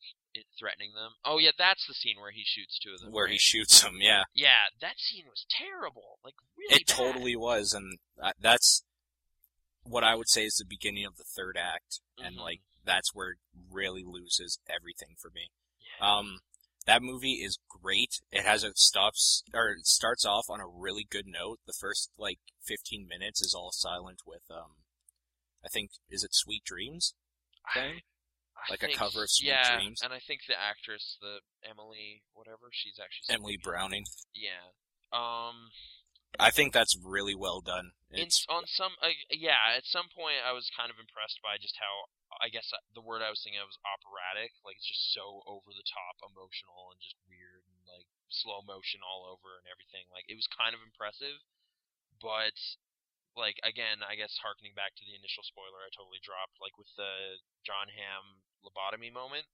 [0.58, 1.12] threatening them.
[1.26, 3.12] Oh yeah, that's the scene where he shoots two of them.
[3.12, 4.22] Where he shoots them, yeah.
[4.34, 6.18] Yeah, that scene was terrible.
[6.24, 6.96] Like really It bad.
[6.96, 7.98] totally was, and
[8.40, 8.82] that's
[9.84, 12.40] what I would say is the beginning of the third act, and Mhm.
[12.40, 13.38] like that's where it
[13.70, 15.50] really loses everything for me.
[16.00, 16.16] Yeah.
[16.16, 16.40] Um,
[16.86, 18.20] that movie is great.
[18.32, 21.60] It has a stops or it starts off on a really good note.
[21.64, 24.76] The first like 15 minutes is all silent with um,
[25.64, 27.14] I think is it Sweet Dreams?
[27.72, 28.02] thing?
[28.56, 30.02] I Like a cover of Sweet yeah, Dreams?
[30.02, 33.56] and I think the actress, the Emily, whatever, she's actually Emily.
[33.56, 34.04] Browning.
[34.34, 34.70] Yeah.
[35.12, 35.70] Um.
[36.40, 37.92] I think that's really well done.
[38.08, 41.76] in, on some, uh, yeah, at some point I was kind of impressed by just
[41.76, 42.08] how,
[42.40, 44.56] I guess uh, the word I was thinking of was operatic.
[44.64, 49.04] Like it's just so over the top, emotional, and just weird, and like slow motion
[49.04, 50.08] all over and everything.
[50.08, 51.36] Like it was kind of impressive,
[52.20, 52.56] but
[53.36, 56.56] like again, I guess harkening back to the initial spoiler, I totally dropped.
[56.60, 59.46] Like with the Jon Hamm lobotomy moment.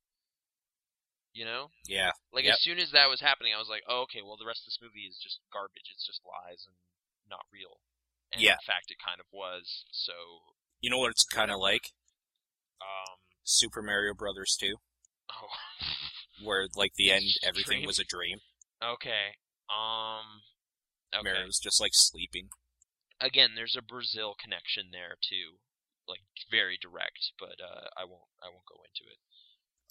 [1.35, 2.55] You know, yeah, like Yep.
[2.55, 4.67] as soon as that was happening, I was like, oh, okay, well the rest of
[4.75, 5.87] this movie is just garbage.
[5.95, 6.75] It's just lies and
[7.29, 7.79] not real.
[8.33, 8.53] And Yeah.
[8.59, 9.85] in fact, it kind of was.
[9.93, 10.13] So,
[10.81, 11.93] you know what it's kind of like
[12.81, 14.77] um, Super Mario Brothers 2,
[15.31, 15.49] oh,
[16.43, 17.87] where like the end everything dream.
[17.87, 18.39] was a dream.
[18.83, 19.37] okay,
[19.71, 20.43] um,
[21.15, 21.23] okay.
[21.23, 22.49] Mario was just like sleeping.
[23.21, 25.59] Again, there's a Brazil connection there too,
[26.09, 29.19] like very direct, but uh, I won't, I won't go into it.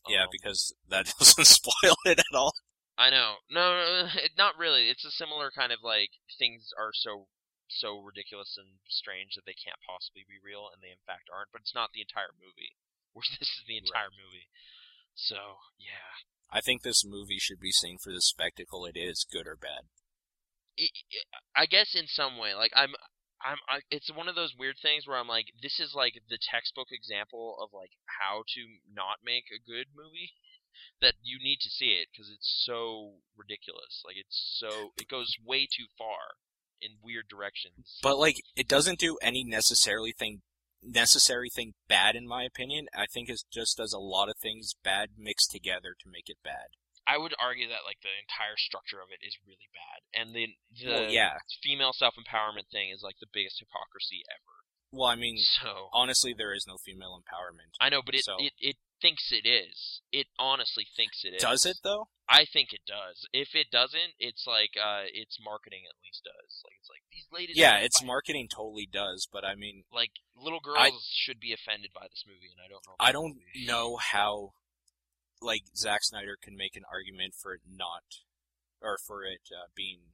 [0.08, 2.54] Yeah, Um, because that doesn't spoil it at all.
[2.98, 3.46] I know.
[3.50, 4.90] No, no, it, not really.
[4.90, 7.28] It's a similar kind of like things are so
[7.70, 11.52] so ridiculous and strange that they can't possibly be real, and they in fact aren't.
[11.52, 12.74] But it's not the entire movie.
[13.14, 14.50] Whereas this is the entire movie.
[15.14, 19.48] So yeah, I think this movie should be seen for the spectacle it is, good
[19.48, 19.90] or bad.
[21.56, 22.94] I guess in some way, like I'm.
[23.44, 23.58] I'm.
[23.70, 26.88] I, it's one of those weird things where I'm like, this is like the textbook
[26.92, 30.34] example of like how to not make a good movie.
[31.02, 34.04] That you need to see it because it's so ridiculous.
[34.06, 36.38] Like it's so it goes way too far
[36.82, 37.98] in weird directions.
[38.04, 40.42] But like, it doesn't do any necessarily thing
[40.84, 42.88] necessary thing bad in my opinion.
[42.96, 46.38] I think it just does a lot of things bad mixed together to make it
[46.44, 46.70] bad.
[47.08, 50.54] I would argue that like the entire structure of it is really bad, and the
[50.76, 51.40] the well, yeah.
[51.64, 54.54] female self empowerment thing is like the biggest hypocrisy ever.
[54.92, 57.76] Well, I mean, So honestly, there is no female empowerment.
[57.80, 60.02] I know, but it, So- it it thinks it is.
[60.12, 61.42] It honestly thinks it is.
[61.42, 62.08] Does it though?
[62.30, 63.28] I think it does.
[63.32, 66.64] If it doesn't, it's like uh, its marketing at least does.
[66.66, 67.56] Like it's like these ladies.
[67.58, 71.92] Yeah, its marketing totally does, but I mean, like little girls I- should be offended
[71.94, 72.96] by this movie, and I don't know.
[73.00, 73.38] I don't
[73.68, 74.54] know how,
[75.42, 78.26] like, Zack Snyder can make an argument for it not,
[78.82, 80.14] or for it uh, being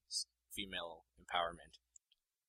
[0.54, 1.80] female empowerment.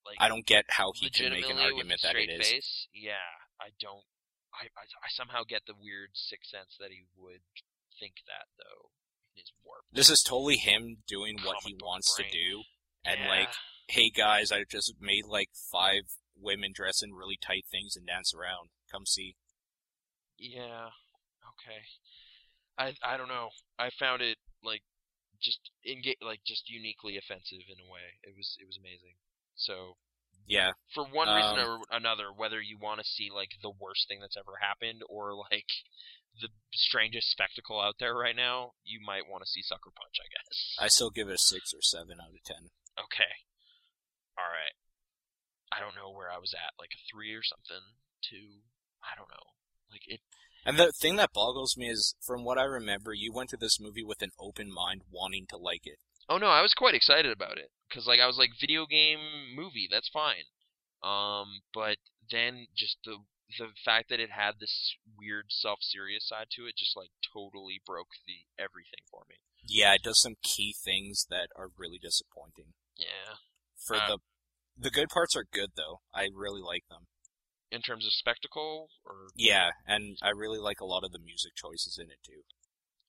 [0.05, 3.41] Like I don't get how he can make an argument that it straight face, yeah,
[3.59, 4.05] I don't.
[4.53, 7.41] I, I I somehow get the weird sixth sense that he would
[7.99, 8.93] think that though
[9.35, 9.83] his warp.
[9.93, 12.31] This is totally him doing what he wants brain.
[12.31, 12.63] to do.
[13.05, 13.29] And Yeah.
[13.29, 13.55] like,
[13.89, 16.05] hey guys, I just made like five
[16.37, 18.71] women dress in really tight things and dance around.
[18.91, 19.37] Come see.
[20.39, 20.91] Yeah.
[21.43, 21.83] Okay.
[22.79, 23.51] I I don't know.
[23.79, 24.83] I found it like
[25.43, 28.19] just enga- like just uniquely offensive in a way.
[28.23, 29.17] It was it was amazing.
[29.57, 29.97] So
[30.47, 34.09] Yeah, for one reason Um, or another, whether you want to see like the worst
[34.09, 35.69] thing that's ever happened or like
[36.41, 40.27] the strangest spectacle out there right now, you might want to see Sucker Punch, I
[40.27, 40.75] guess.
[40.81, 42.71] I still give it a six or seven out of ten.
[42.99, 43.35] Okay.
[44.37, 44.75] All right.
[45.71, 47.83] I don't know where I was at, like a three or something.
[48.23, 48.67] Two.
[49.03, 49.47] I don't know.
[49.95, 50.21] Like it.
[50.67, 53.79] And the thing that boggles me is, from what I remember, you went to this
[53.79, 55.99] movie with an open mind, wanting to like it.
[56.29, 59.55] Oh no, I was quite excited about it because like I was like video game
[59.55, 60.51] movie, that's fine.
[61.03, 61.99] Um, but
[62.31, 63.19] then just the
[63.59, 68.09] the fact that it had this weird self-serious side to it just like totally broke
[68.27, 69.37] the everything for me.
[69.69, 72.73] Yeah, it does some key things that are really disappointing.
[72.97, 73.45] Yeah.
[73.77, 74.19] For Uh, the
[74.77, 76.01] the good parts are good though.
[76.13, 77.07] I really like them.
[77.75, 81.59] In terms of spectacle or Yeah, and I really like a lot of the music
[81.59, 82.47] choices in it too.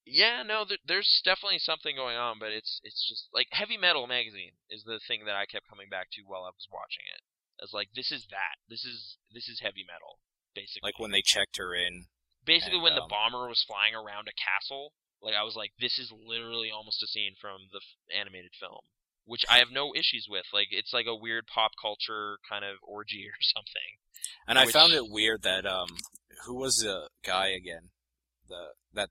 [0.05, 4.05] Yeah, no, there, there's definitely something going on, but it's it's just like Heavy Metal
[4.05, 7.21] magazine is the thing that I kept coming back to while I was watching it.
[7.61, 8.57] As like this is that.
[8.69, 10.19] This is this is heavy metal
[10.53, 10.87] basically.
[10.87, 12.07] Like when they checked her in.
[12.45, 15.71] basically and, when the um, bomber was flying around a castle, like I was like
[15.79, 18.87] this is literally almost a scene from the f- animated film,
[19.25, 20.45] which I have no issues with.
[20.53, 23.91] Like it's like a weird pop culture kind of orgy or something.
[24.47, 25.89] And I found it weird that um
[26.45, 27.89] who was the guy again?
[28.47, 29.09] The that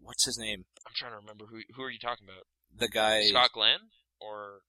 [0.00, 0.64] what's his name?
[0.86, 2.44] I'm trying to remember who who are you talking about?
[2.76, 3.78] The guy Scott Glenn
[4.20, 4.60] or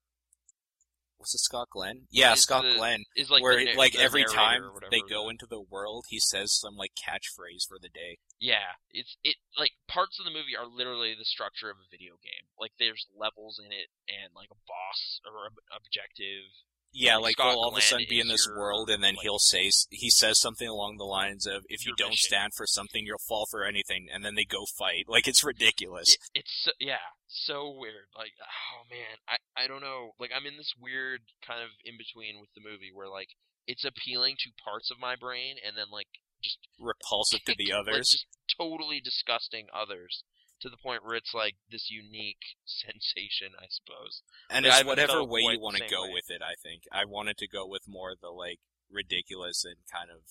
[1.20, 2.08] was it Scott Glenn?
[2.12, 3.04] Yeah, Is Scott the- Glenn.
[3.16, 4.62] is like where the, like the every time
[4.92, 8.20] they go into the world, he says some like catchphrase for the day.
[8.40, 12.22] Yeah, it's it like parts of the movie are literally the structure of a video
[12.22, 12.46] game.
[12.60, 16.54] Like there's levels in it and like a boss or ob- objective.
[17.00, 19.04] Yeah, Like, like Scott he'll all of a sudden be in this your, world, and
[19.04, 22.28] then like- he'll say he says something along the lines of, "If you don't mission.
[22.28, 25.06] stand for something, you'll fall for anything," and then they go fight.
[25.08, 26.14] Like it's ridiculous.
[26.14, 28.08] It, it's yeah, so weird.
[28.18, 30.12] Like, oh man, I I don't know.
[30.20, 33.30] Like, I'm in this weird kind of in between with the movie where like
[33.68, 36.08] it's appealing to parts of my brain, and then like
[36.44, 38.10] just Repulsive to the like, others.
[38.10, 38.26] just
[38.58, 40.24] totally disgusting others.
[40.62, 44.24] To the point where it's like this unique sensation, I suppose.
[44.50, 46.14] And I it's whatever way you want to go way.
[46.14, 46.42] with it.
[46.42, 50.22] I think I wanted to go with more the like ridiculous and kind of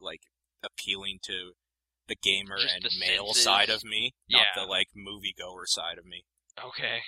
[0.00, 0.22] like
[0.64, 1.52] appealing to
[2.08, 3.44] the gamer Just and the male senses.
[3.44, 4.62] side of me, not Yeah.
[4.64, 6.24] the like moviegoer side of me.
[6.56, 7.00] Okay.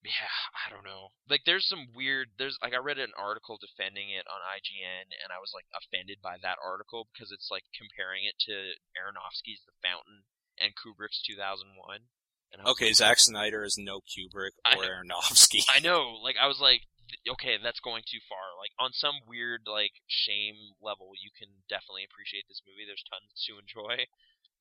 [0.00, 1.12] Yeah, I don't know.
[1.28, 2.32] Like, there's some weird.
[2.40, 6.24] There's like I read an article defending it on IGN, and I was like offended
[6.24, 10.24] by that article because it's like comparing it to Aronofsky's The Fountain
[10.60, 12.06] and Kubrick's 2001.
[12.52, 15.16] And Okay, like, Zack Snyder is no Kubrick or know.
[15.22, 15.62] Aronofsky.
[15.72, 16.18] I know.
[16.22, 16.82] Like, I was like,
[17.28, 18.58] okay, that's going too far.
[18.58, 22.86] Like, on some weird like shame level, you can definitely appreciate this movie.
[22.86, 24.06] There's tons to enjoy.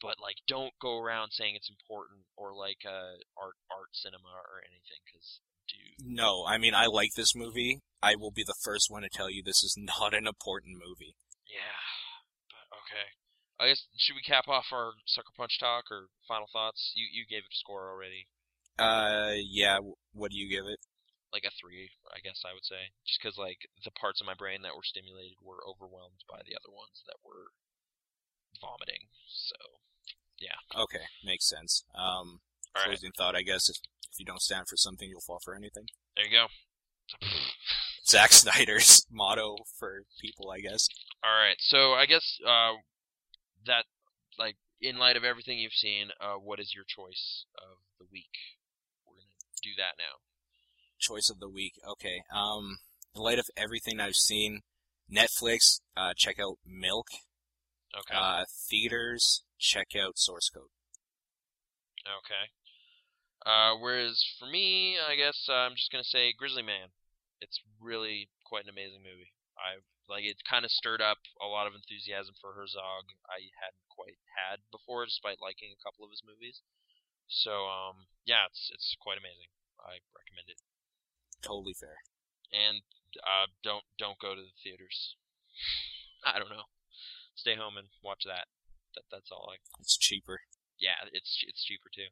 [0.01, 4.63] But like, don't go around saying it's important or like uh, art art cinema or
[4.63, 6.07] anything, because dude.
[6.07, 7.81] No, I mean I like this movie.
[8.01, 11.19] I will be the first one to tell you this is not an important movie.
[11.51, 11.83] Yeah,
[12.47, 13.18] but okay.
[13.59, 16.93] I guess should we cap off our sucker punch talk or final thoughts?
[16.95, 18.27] You you gave it a score already,
[18.79, 19.79] Uh, yeah.
[20.13, 20.79] What do you give it?
[21.31, 24.33] like a three, I guess I would say, just because like the parts of my
[24.33, 27.53] brain that were stimulated were overwhelmed by the other ones that were
[28.59, 29.05] vomiting.
[29.29, 29.53] So
[30.39, 30.57] yeah.
[30.73, 31.83] Okay, makes sense.
[31.93, 32.41] Um,
[32.73, 33.69] all right, closing thought, I guess.
[33.69, 33.77] If,
[34.11, 35.85] if you don't stand for something, you'll fall for anything.
[36.17, 36.47] there you go.
[38.07, 40.87] Zack Snyder's motto for people, I guess.
[41.23, 42.73] All right, so I guess uh,
[43.65, 43.85] that
[44.37, 48.31] like in light of everything you've seen, uh, what is your choice of the week?
[49.05, 49.27] We're gonna
[49.61, 50.23] do that now.
[50.99, 51.73] Choice of the week.
[51.87, 52.23] Okay.
[52.33, 52.79] Um,
[53.15, 54.61] in light of everything I've seen,
[55.11, 57.07] Netflix, uh, check out Milk.
[57.97, 58.15] Okay.
[58.15, 60.71] Uh, theaters, check out Source Code.
[62.05, 62.51] Okay.
[63.45, 66.89] Uh, whereas for me, I guess uh, I'm just gonna say Grizzly Man.
[67.41, 69.31] It's really quite an amazing movie.
[69.57, 69.79] I
[70.09, 70.41] like it.
[70.43, 73.13] Kind of stirred up a lot of enthusiasm for Herzog.
[73.29, 76.65] I hadn't quite had before, despite liking a couple of his movies.
[77.29, 79.53] So um, yeah, it's it's quite amazing.
[79.79, 80.59] I recommend it.
[81.45, 82.01] Totally fair.
[82.49, 82.81] And
[83.21, 85.15] uh, don't don't go to the theaters.
[86.25, 86.67] I don't know.
[87.37, 88.49] Stay home and watch that.
[88.97, 90.41] That that's all I It's cheaper.
[90.81, 92.09] yeah, it's it's cheaper too.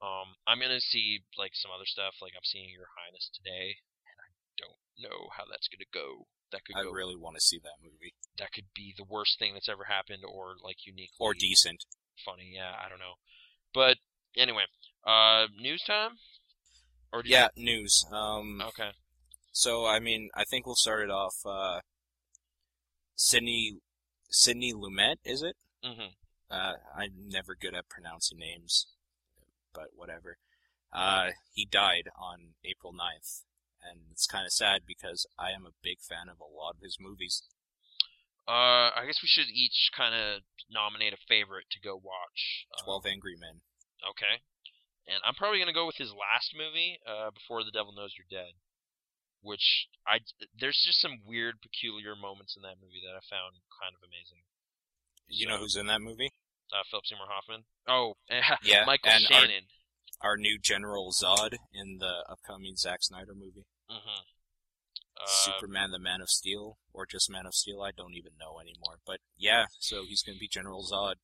[0.00, 2.18] Um, I'm gonna see like some other stuff.
[2.24, 6.26] Like I'm seeing Your Highness today, and I don't know how that's gonna go.
[6.52, 6.90] That could I go.
[6.92, 8.14] really want to see that movie.
[8.38, 11.84] That could be the worst thing that's ever happened, or like uniquely Or decent.
[12.24, 12.52] funny.
[12.54, 13.14] Yeah, I don't know.
[13.74, 13.98] But
[14.36, 14.64] anyway,
[15.04, 16.12] uh, news time.
[17.12, 18.04] Or do Yeah, news.
[18.12, 18.90] Um, okay.
[19.52, 21.34] so I mean, I think we'll start it off.
[21.44, 21.80] Uh,
[23.14, 23.78] Sidney,
[24.30, 25.56] Sidney Lumet, is it?
[25.82, 26.14] Mhm.
[26.50, 28.86] Uh, I'm never good at pronouncing names,
[29.72, 30.38] but whatever.
[30.92, 33.44] Uh, he died on April 9th,
[33.90, 36.82] and it's kind of sad because I am a big fan of a lot of
[36.82, 37.42] his movies.
[38.46, 42.66] Uh, I guess we should each kind of nominate a favorite to go watch.
[42.70, 43.62] Uh, Twelve Angry Men.
[44.06, 44.42] Okay.
[45.06, 48.26] And I'm probably gonna go with his last movie, uh, Before the Devil Knows You're
[48.30, 48.54] Dead,
[49.42, 50.18] which I
[50.54, 54.42] there's just some weird, peculiar moments in that movie that I found kind of amazing.
[55.28, 56.30] You So- know who's in that movie?
[56.74, 57.64] Uh, Philip Seymour Hoffman.
[57.86, 58.14] Oh,
[58.62, 59.66] Yeah, Michael and our- Shannon.
[60.22, 63.66] Our new General Zod in the upcoming Zack Snyder movie.
[63.88, 64.22] Hmm
[65.16, 67.80] Uh, Superman, the Man of Steel, or just Man of Steel.
[67.82, 69.00] I don't even know anymore.
[69.06, 71.16] But yeah, so he's gonna be General Zod.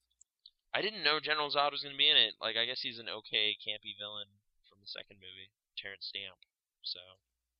[0.72, 2.34] I didn't know General Zod was gonna be in it.
[2.40, 6.38] Like, I guess he's an okay, campy villain from the second movie, Terence Stamp.
[6.80, 6.98] So,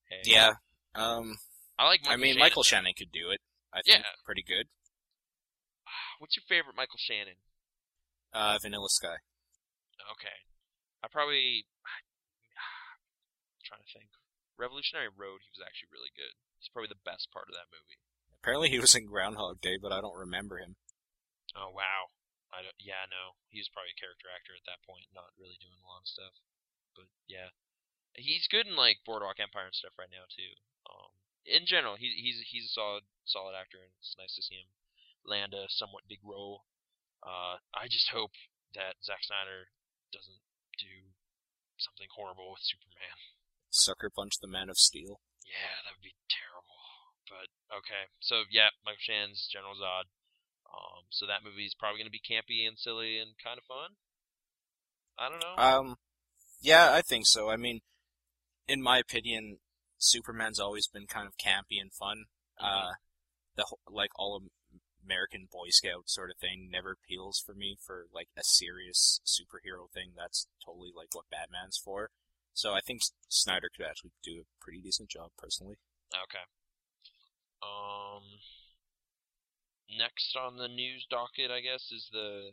[0.08, 0.22] hey.
[0.24, 0.54] Yeah.
[0.94, 1.36] Um,
[1.78, 2.00] I like.
[2.02, 2.40] Michael I mean, Shannon.
[2.40, 3.40] Michael Shannon could do it.
[3.72, 4.16] I think Yeah.
[4.24, 4.68] pretty good.
[6.18, 7.36] What's your favorite Michael Shannon?
[8.32, 9.20] Uh, Vanilla Sky.
[10.16, 10.38] Okay.
[11.04, 11.66] I probably
[12.56, 14.08] I'm trying to think.
[14.62, 16.38] Revolutionary Road, he was actually really good.
[16.62, 17.98] He's probably the best part of that movie.
[18.38, 20.78] Apparently, he was in Groundhog Day, but I don't remember him.
[21.58, 22.14] Oh wow.
[22.54, 23.40] I don't, yeah, no.
[23.48, 26.10] He was probably a character actor at that point, not really doing a lot of
[26.14, 26.38] stuff.
[26.94, 27.50] But yeah.
[28.14, 30.52] He's good in like Boardwalk Empire and stuff right now too.
[30.86, 31.10] Um
[31.42, 34.70] in general, he's he's he's a solid solid actor and it's nice to see him
[35.26, 36.68] land a somewhat big role.
[37.24, 38.36] Uh I just hope
[38.76, 39.72] that Zack Snyder
[40.12, 40.44] doesn't
[40.78, 41.16] do
[41.80, 43.16] something horrible with Superman.
[43.72, 45.20] Sucker Punch, the Man of Steel.
[45.48, 46.80] Yeah, that would be terrible.
[47.26, 50.12] But okay, so yeah, Michael Shannon's General Zod.
[50.68, 53.96] Um, so that movie's probably going to be campy and silly and kind of fun.
[55.18, 55.56] I don't know.
[55.56, 55.96] Um,
[56.60, 57.50] yeah, I think so.
[57.50, 57.80] I mean,
[58.68, 59.58] in my opinion,
[59.98, 62.24] Superman's always been kind of campy and fun.
[62.60, 62.64] Mm-hmm.
[62.64, 62.92] Uh,
[63.56, 64.44] the whole, like all of
[65.04, 69.90] American Boy Scout sort of thing never appeals for me for like a serious superhero
[69.92, 70.12] thing.
[70.16, 72.10] That's totally like what Batman's for.
[72.54, 75.76] So I think Snyder could actually do a pretty decent job, personally.
[76.12, 76.44] Okay.
[77.62, 78.22] Um.
[79.98, 82.52] Next on the news docket, I guess, is the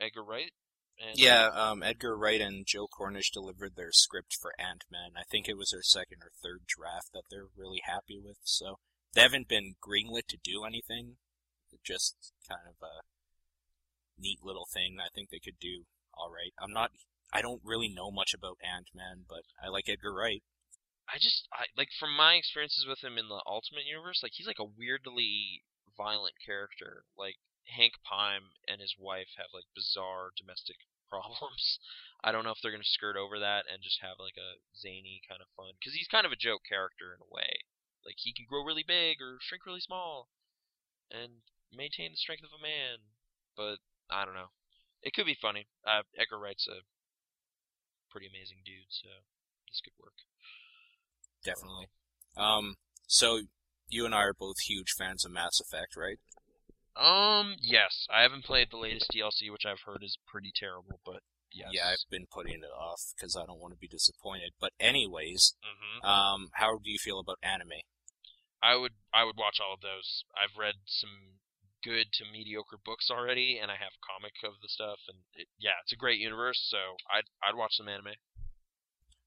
[0.00, 0.52] Edgar Wright.
[0.98, 5.10] And Yeah, um, Edgar Wright and Joe Cornish delivered their script for Ant Man.
[5.16, 8.38] I think it was their second or third draft that they're really happy with.
[8.44, 8.78] So
[9.14, 11.16] they haven't been greenlit to do anything.
[11.82, 13.02] Just kind of a
[14.16, 14.98] neat little thing.
[15.00, 15.84] I think they could do
[16.14, 16.54] all right.
[16.62, 16.92] I'm not.
[17.34, 20.44] I don't really know much about Ant Man, but I like Edgar Wright.
[21.10, 24.46] I just I like from my experiences with him in the Ultimate Universe, like he's
[24.46, 25.66] like a weirdly
[25.98, 27.04] violent character.
[27.18, 30.76] Like Hank Pym and his wife have like bizarre domestic
[31.10, 31.82] problems.
[32.22, 35.20] I don't know if they're gonna skirt over that and just have like a zany
[35.28, 37.66] kind of fun because he's kind of a joke character in a way.
[38.06, 40.30] Like he can grow really big or shrink really small,
[41.10, 41.42] and
[41.74, 43.10] maintain the strength of a man.
[43.58, 44.54] But I don't know.
[45.02, 45.66] It could be funny.
[45.84, 46.86] Uh, Edgar Wright's a
[48.14, 49.10] pretty amazing dude, so
[49.66, 50.14] this could work.
[51.42, 51.90] Definitely.
[52.38, 52.78] Um,
[53.10, 53.42] so
[53.90, 56.22] you and I are both huge fans of Mass Effect, right?
[56.94, 58.06] Um, yes.
[58.08, 61.70] I haven't played the latest DLC, which I've heard is pretty terrible, but yes.
[61.72, 64.52] Yeah, I've been putting it off because I don't want to be disappointed.
[64.60, 67.82] But anyways, hmm um, how do you feel about anime?
[68.62, 70.24] I would I would watch all of those.
[70.38, 71.40] I've read some
[71.84, 75.76] good to mediocre books already, and I have comic of the stuff, and it, yeah,
[75.84, 76.64] it's a great universe.
[76.64, 78.16] So I'd I'd watch some anime.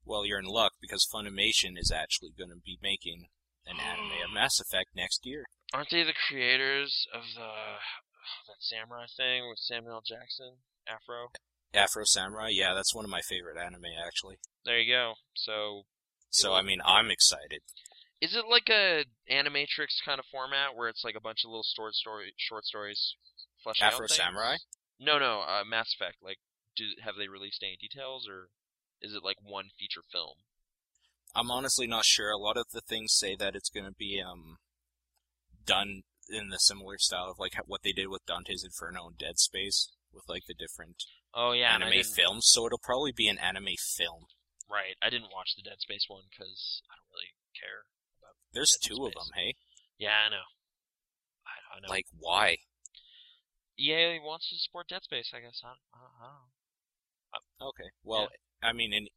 [0.04, 3.28] Well, you're in luck because Funimation is actually going to be making
[3.68, 5.46] an anime of Mass Effect next year.
[5.74, 11.30] Aren't they the creators of the oh, that samurai thing with Samuel Jackson, Afro?
[11.74, 14.38] Afro Samurai, yeah, that's one of my favorite anime actually.
[14.66, 15.14] There you go.
[15.36, 15.84] So
[16.30, 17.62] So I mean, I'm excited.
[18.22, 21.66] Is it like a Animatrix kind of format where it's like a bunch of little
[21.76, 23.16] short story short stories
[23.64, 24.18] fleshing out Afro things?
[24.18, 24.58] Samurai?
[25.00, 26.18] No, no, uh, Mass Effect.
[26.24, 26.38] Like,
[26.76, 28.50] do have they released any details, or
[29.02, 30.38] is it like one feature film?
[31.36, 32.32] I'm honestly not sure.
[32.32, 34.58] A lot of the things say that it's going to be um
[35.66, 39.38] done in the similar style of like what they did with Dante's Inferno and Dead
[39.38, 41.04] Space with like the different
[41.36, 42.50] Oh yeah, anime films.
[42.50, 44.26] So it'll probably be an anime film.
[44.68, 47.86] Right, I didn't watch the Dead Space one because I don't really care.
[48.58, 49.54] There's two of them, hey?
[50.00, 50.50] Yeah, I know.
[51.46, 51.94] I, I know.
[51.94, 52.58] Like why?
[53.78, 55.62] EA wants to support Dead Space, I guess.
[55.64, 57.70] I, I, know.
[57.70, 57.94] Okay.
[58.04, 58.30] Well,
[58.64, 59.10] I mean, in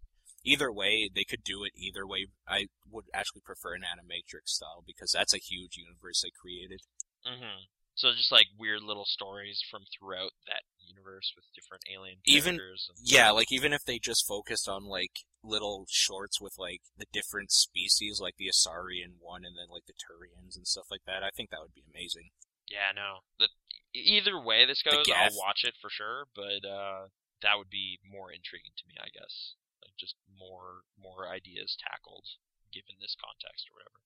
[0.44, 2.26] either way, they could do it either way.
[2.46, 6.82] I would actually prefer an Animatrix style because that's a huge universe they created.
[7.24, 7.64] hmm
[7.94, 12.90] So just like weird little stories from throughout that universe with different alien Even- characters.
[12.90, 12.98] and...
[13.08, 17.50] Yeah, like even if they just focused on like little shorts with like the different
[17.50, 21.30] species, like the Asarian one, and then like the Turians and stuff like that, I
[21.30, 22.30] think that would be amazing.
[22.68, 23.26] Yeah, no.
[23.38, 23.48] The,
[23.94, 25.06] either way this goes.
[25.10, 26.26] I'll watch it for sure.
[26.34, 27.10] But uh,
[27.42, 29.58] that would be more intriguing to me, I guess.
[29.82, 32.38] Like just more more ideas tackled
[32.72, 33.98] given this context or whatever.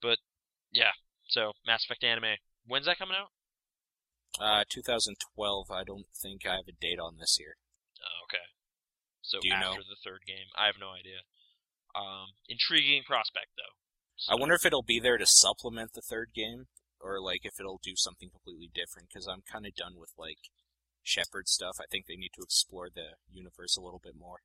[0.00, 0.18] But
[0.70, 0.94] yeah,
[1.28, 2.38] so Mass Effect anime.
[2.66, 3.32] When's that coming out?
[4.38, 5.70] Uh, 2012.
[5.70, 7.58] I don't think I have a date on this here.
[7.98, 8.46] Oh, okay.
[9.22, 9.76] So Do you know?
[9.76, 11.22] after the third game, I have no idea.
[11.94, 13.74] Um, intriguing prospect though.
[14.28, 16.66] I wonder if it'll be there to supplement the third game,
[17.00, 19.08] or like if it'll do something completely different.
[19.08, 20.38] Because I'm kind of done with like
[21.02, 21.76] Shepard stuff.
[21.80, 24.38] I think they need to explore the universe a little bit more.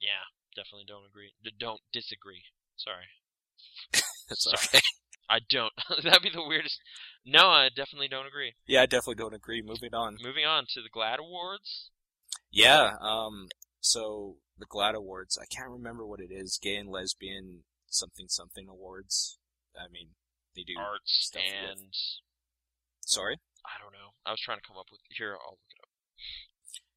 [0.00, 1.32] Yeah, definitely don't agree.
[1.42, 2.42] D- don't disagree.
[2.76, 3.06] Sorry.
[4.28, 4.56] That's Sorry.
[4.64, 4.80] okay.
[5.30, 5.72] I don't.
[6.02, 6.80] That'd be the weirdest.
[7.26, 8.54] No, I definitely don't agree.
[8.66, 9.60] Yeah, I definitely don't agree.
[9.62, 10.16] Moving on.
[10.22, 11.90] Moving on to the GLAAD Awards.
[12.50, 12.92] Yeah.
[13.00, 13.48] Um.
[13.88, 15.38] So the GLAAD Awards.
[15.40, 16.58] I can't remember what it is.
[16.60, 19.38] Gay and lesbian something something awards.
[19.74, 20.10] I mean,
[20.54, 20.74] they do.
[20.78, 21.94] Arts stuff with- and
[23.00, 23.40] Sorry.
[23.64, 24.12] I don't know.
[24.26, 25.32] I was trying to come up with here.
[25.32, 25.88] I'll look it up.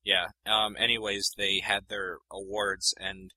[0.03, 0.27] Yeah.
[0.45, 0.75] Um.
[0.77, 3.31] Anyways, they had their awards, and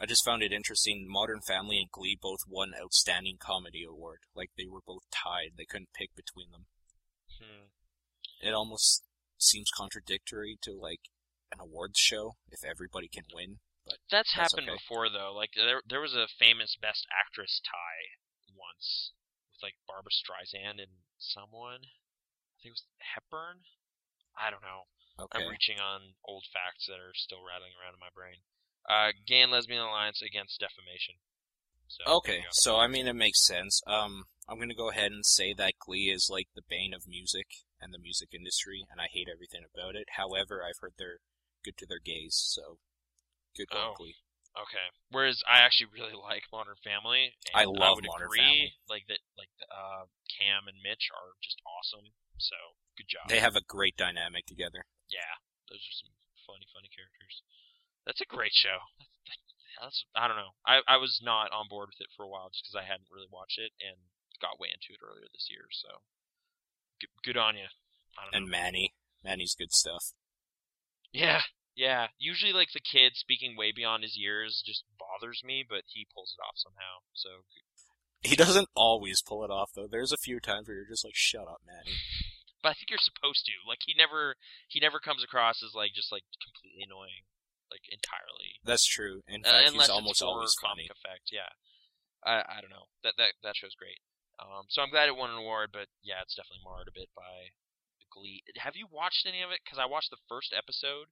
[0.00, 1.06] I just found it interesting.
[1.08, 4.20] Modern Family and Glee both won Outstanding Comedy Award.
[4.34, 5.52] Like they were both tied.
[5.56, 6.66] They couldn't pick between them.
[7.40, 7.66] Hmm.
[8.40, 9.04] It almost
[9.38, 11.02] seems contradictory to like
[11.52, 13.58] an awards show if everybody can win.
[13.84, 14.78] But That's, That's happened okay.
[14.82, 15.32] before though.
[15.34, 18.18] Like there, there was a famous Best Actress tie
[18.50, 19.12] once
[19.52, 21.86] with like Barbra Streisand and someone.
[21.86, 23.62] I think it was Hepburn.
[24.34, 24.90] I don't know.
[25.22, 25.44] okay.
[25.44, 28.42] I'm reaching on old facts that are still rattling around in my brain.
[28.86, 31.22] Uh, Gay and Lesbian Alliance against defamation.
[31.88, 33.80] So Okay, so I mean it makes sense.
[33.86, 37.46] Um, I'm gonna go ahead and say that Glee is like the bane of music
[37.80, 40.08] and the music industry, and I hate everything about it.
[40.16, 41.20] However, I've heard they're
[41.66, 42.78] good to their gays, so
[43.58, 43.98] good Oh.
[44.56, 44.88] Okay.
[45.12, 47.36] Whereas I actually really like Modern Family.
[47.52, 48.72] And I love would Modern agree, Family.
[48.88, 52.16] Like that, like uh, Cam and Mitch are just awesome.
[52.40, 52.56] So
[52.96, 53.28] good job.
[53.28, 54.88] They have a great dynamic together.
[55.12, 55.28] Yeah,
[55.68, 56.16] those are some
[56.48, 57.44] funny, funny characters.
[58.08, 58.80] That's a great show.
[58.96, 59.28] That's,
[59.82, 60.56] that's I don't know.
[60.64, 63.12] I I was not on board with it for a while just because I hadn't
[63.12, 64.00] really watched it and
[64.40, 65.68] got way into it earlier this year.
[65.68, 66.00] So
[66.96, 67.68] good, good on you.
[68.32, 68.56] And know.
[68.56, 70.16] Manny, Manny's good stuff.
[71.16, 71.40] Yeah,
[71.74, 72.08] yeah.
[72.18, 76.36] Usually, like the kid speaking way beyond his years just bothers me, but he pulls
[76.36, 77.00] it off somehow.
[77.16, 77.28] So
[78.20, 79.88] He doesn't always pull it off though.
[79.88, 81.96] There's a few times where you're just like, "Shut up, Manny."
[82.62, 83.52] but I think you're supposed to.
[83.64, 84.36] Like he never
[84.68, 87.24] he never comes across as like just like completely annoying,
[87.72, 88.60] like entirely.
[88.64, 89.24] That's true.
[89.24, 90.92] In Uh, fact, unless he's almost it's always comic funny.
[90.92, 91.32] effect.
[91.32, 91.48] Yeah,
[92.24, 92.92] I I don't know.
[93.04, 94.00] That that that show's great.
[94.36, 97.08] Um, so I'm glad it won an award, but yeah, it's definitely marred a bit
[97.16, 97.56] by
[98.16, 98.42] Glee.
[98.58, 99.60] Have you watched any of it?
[99.64, 101.06] Because I watched the first episode,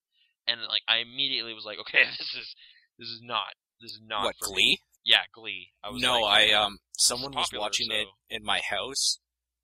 [0.49, 2.55] and like I immediately was like, okay, this is
[2.99, 4.55] this is not this is not What for me.
[4.55, 4.79] Glee?
[5.05, 5.69] Yeah, Glee.
[5.85, 9.19] I was No, like, I um someone was popular, watching it in my house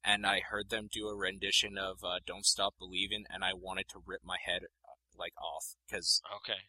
[0.04, 3.88] and I heard them do a rendition of uh, "Don't Stop Believing" and I wanted
[3.90, 6.60] to rip my head uh, like off because Okay,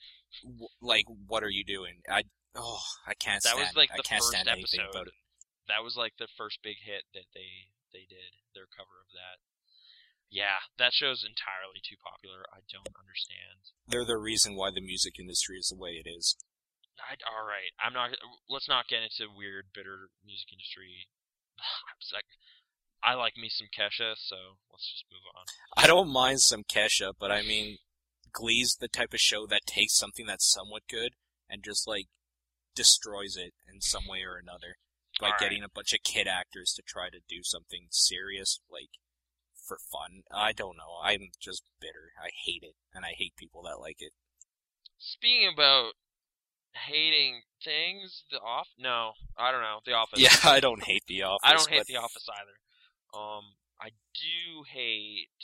[0.43, 2.01] w- like what are you doing?
[2.09, 2.23] I
[2.55, 4.89] oh I can't that stand was like I the can't first episode.
[4.91, 5.13] about it.
[5.67, 8.35] That was like the first big hit that they they did.
[8.55, 9.39] Their cover of that.
[10.31, 12.47] Yeah, that show's entirely too popular.
[12.55, 13.75] I don't understand.
[13.83, 16.39] They're the reason why the music industry is the way it is.
[17.03, 18.15] I, all right, I'm not.
[18.47, 21.11] Let's not get into weird, bitter music industry.
[22.11, 22.25] Like,
[23.03, 25.45] I like me some Kesha, so let's just move on.
[25.77, 27.77] I don't mind some Kesha, but I mean,
[28.33, 31.13] Glee's the type of show that takes something that's somewhat good
[31.49, 32.07] and just like
[32.75, 34.75] destroys it in some way or another
[35.19, 35.39] by right.
[35.39, 38.89] getting a bunch of kid actors to try to do something serious, like
[39.71, 40.27] for fun.
[40.27, 40.99] I don't know.
[40.99, 42.11] I'm just bitter.
[42.19, 44.11] I hate it, and I hate people that like it.
[44.99, 45.95] Speaking about
[46.75, 48.67] hating things, The Off.
[48.75, 49.79] No, I don't know.
[49.87, 50.19] The Office.
[50.19, 51.47] Yeah, I don't hate The Office.
[51.47, 52.59] I don't hate but The Office either.
[53.15, 55.39] Um, I do hate.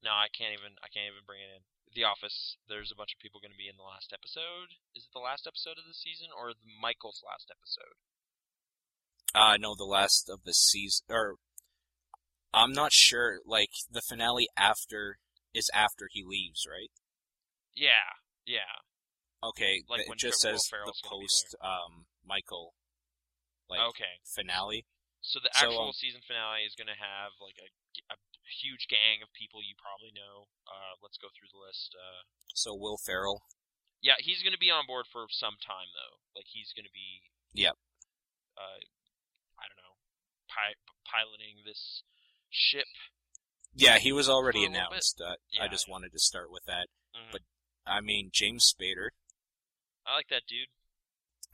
[0.00, 0.80] No, I can't even.
[0.80, 1.62] I can't even bring it in.
[1.92, 2.56] The Office.
[2.64, 4.80] There's a bunch of people going to be in the last episode.
[4.96, 8.00] Is it the last episode of the season or Michael's last episode?
[9.36, 11.36] Uh, no, the last of the season, or
[12.54, 13.40] I'm not sure.
[13.46, 15.18] Like the finale after
[15.52, 16.90] is after he leaves, right?
[17.74, 18.82] Yeah, yeah.
[19.42, 22.72] Okay, Like it when just Will says the Ferrell's gonna post um Michael
[23.68, 24.20] like okay.
[24.24, 24.86] finale.
[25.20, 27.68] So the so, actual um, season finale is going to have like a,
[28.12, 28.16] a
[28.60, 30.52] huge gang of people you probably know.
[30.68, 31.96] Uh, let's go through the list.
[31.96, 33.40] Uh, So Will Ferrell.
[34.04, 36.20] yeah, he's going to be on board for some time though.
[36.36, 37.24] Like he's going to be.
[37.56, 37.72] Yep.
[38.52, 38.84] Uh,
[39.56, 39.96] I don't know,
[40.52, 40.76] pi-
[41.08, 42.04] piloting this
[42.54, 42.86] ship.
[43.74, 44.90] Yeah, he was already For a little bit.
[44.94, 45.20] announced.
[45.20, 45.92] Uh, Yeah, I just yeah.
[45.92, 46.86] wanted to start with that.
[47.14, 47.32] Mhm.
[47.32, 47.42] But
[47.84, 49.10] I mean, James Spader.
[50.06, 50.68] I like that dude.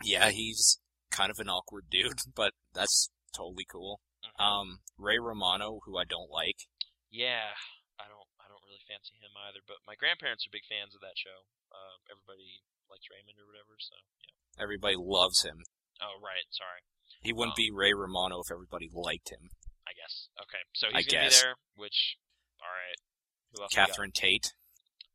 [0.04, 0.78] Yeah, he's
[1.10, 4.00] kind of an awkward dude, but that's totally cool.
[4.24, 4.40] Mhm.
[4.40, 6.68] Um, Ray Romano, who I don't like.
[7.10, 7.54] yeah,
[7.98, 8.28] I don't.
[8.38, 9.60] I don't really fancy him either.
[9.66, 11.46] But my grandparents are big fans of that show.
[11.72, 13.76] Uh, everybody likes Raymond or whatever.
[13.78, 14.62] So yeah.
[14.62, 15.64] Everybody loves him.
[16.00, 16.82] Oh right, sorry.
[17.22, 17.62] He wouldn't Oh.
[17.64, 19.50] be Ray Romano if everybody liked him.
[19.90, 20.28] I guess.
[20.38, 21.40] Okay, so I he's gonna guess.
[21.40, 21.54] be there.
[21.74, 22.16] Which,
[22.62, 23.70] all right.
[23.72, 24.54] Catherine Tate.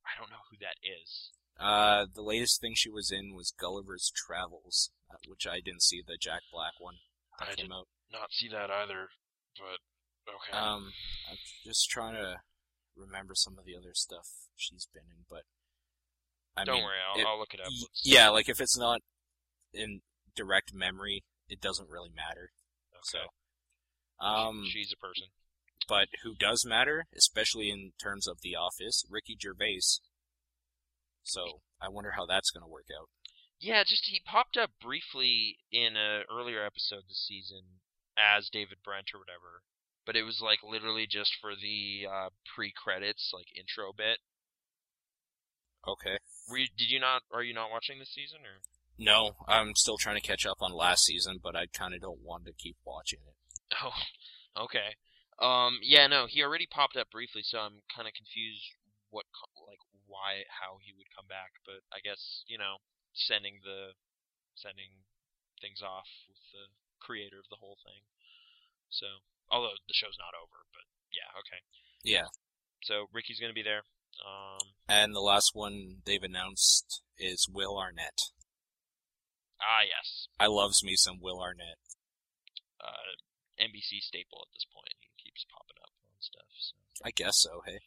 [0.04, 1.32] I don't know who that is.
[1.58, 6.02] Uh, the latest thing she was in was Gulliver's Travels, uh, which I didn't see
[6.06, 6.96] the Jack Black one
[7.40, 7.88] that I came did out.
[8.12, 9.08] not see that either.
[9.58, 9.80] But
[10.36, 10.52] okay.
[10.58, 10.92] Um,
[11.32, 12.42] I'm just trying to
[12.98, 14.28] remember some of the other stuff
[14.58, 15.44] she's been in, but
[16.58, 17.68] I don't mean, worry, I'll, it- I'll look it up.
[17.68, 19.00] Let's- yeah, like if it's not
[19.74, 20.02] in
[20.36, 22.52] direct memory, it doesn't really matter.
[22.94, 23.00] Okay.
[23.04, 23.20] So,
[24.20, 25.28] um, she's a person.
[25.88, 30.00] but who does matter, especially in terms of The Office, Ricky Gervais.
[31.24, 33.10] So I wonder how that's going to work out.
[33.60, 37.80] Yeah, just he popped up briefly in a earlier episode this season
[38.18, 39.64] as David Brent or whatever,
[40.06, 44.20] but it was like literally just for the uh, pre-credits like intro bit.
[45.88, 46.18] Okay.
[46.50, 47.22] Were you, did you not?
[47.34, 48.62] Are you not watching this season or?
[48.98, 52.22] No, I'm still trying to catch up on last season, but I kind of don't
[52.24, 53.36] want to keep watching it.
[53.84, 53.96] Oh,
[54.70, 54.96] okay.
[55.42, 58.64] Um, yeah, no, he already popped up briefly, so I'm kind of confused
[59.12, 59.26] what,
[59.68, 61.60] like, why, how he would come back.
[61.66, 62.80] But I guess you know,
[63.14, 63.98] sending the,
[64.56, 65.04] sending
[65.60, 66.72] things off with the
[67.04, 68.08] creator of the whole thing.
[68.90, 69.20] So,
[69.52, 71.62] although the show's not over, but yeah, okay.
[72.04, 72.28] Yeah.
[72.84, 73.84] So Ricky's gonna be there.
[74.24, 78.32] Um, And the last one they've announced is Will Arnett.
[79.60, 81.76] ah, yes, I loves me some Will Arnett.
[82.80, 83.20] uh,
[83.60, 84.96] NBC staple at this point.
[85.00, 86.50] He keeps popping up on stuff.
[86.58, 86.76] So.
[87.04, 87.62] I guess so.
[87.66, 87.80] Hey.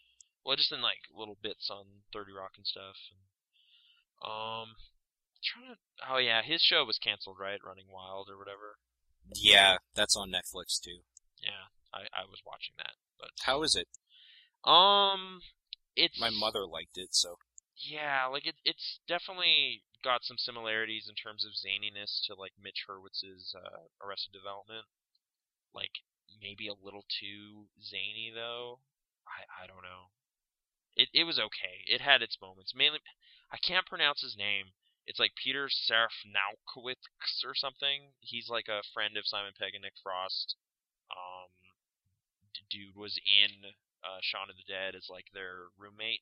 [0.44, 2.96] Well, just in like little bits on Thirty Rock and stuff.
[3.12, 3.20] And,
[4.24, 4.68] um,
[5.44, 5.78] trying to.
[6.08, 7.60] Oh yeah, his show was canceled, right?
[7.64, 8.80] Running Wilde or whatever.
[9.34, 11.04] Yeah, that's on Netflix too.
[11.42, 13.86] Yeah, I, I was watching that, but How is it?
[14.64, 15.40] um,
[15.94, 17.36] it's My mother liked it, so
[17.76, 22.86] Yeah, like it, it's definitely got some similarities in terms of zaniness to like Mitch
[22.88, 24.86] Hurwitz's uh, Arrested Development.
[25.74, 25.92] Like
[26.42, 28.80] maybe a little too zany though.
[29.26, 30.10] I I don't know.
[30.96, 31.84] It it was okay.
[31.86, 32.72] It had its moments.
[32.74, 33.00] Mainly,
[33.52, 34.72] I can't pronounce his name.
[35.06, 38.12] It's like Peter Serafinowicz or something.
[38.20, 40.56] He's like a friend of Simon Pegg and Nick Frost.
[41.10, 41.48] Um,
[42.52, 43.72] d- dude was in
[44.04, 46.20] uh, Shaun of the Dead as like their roommate,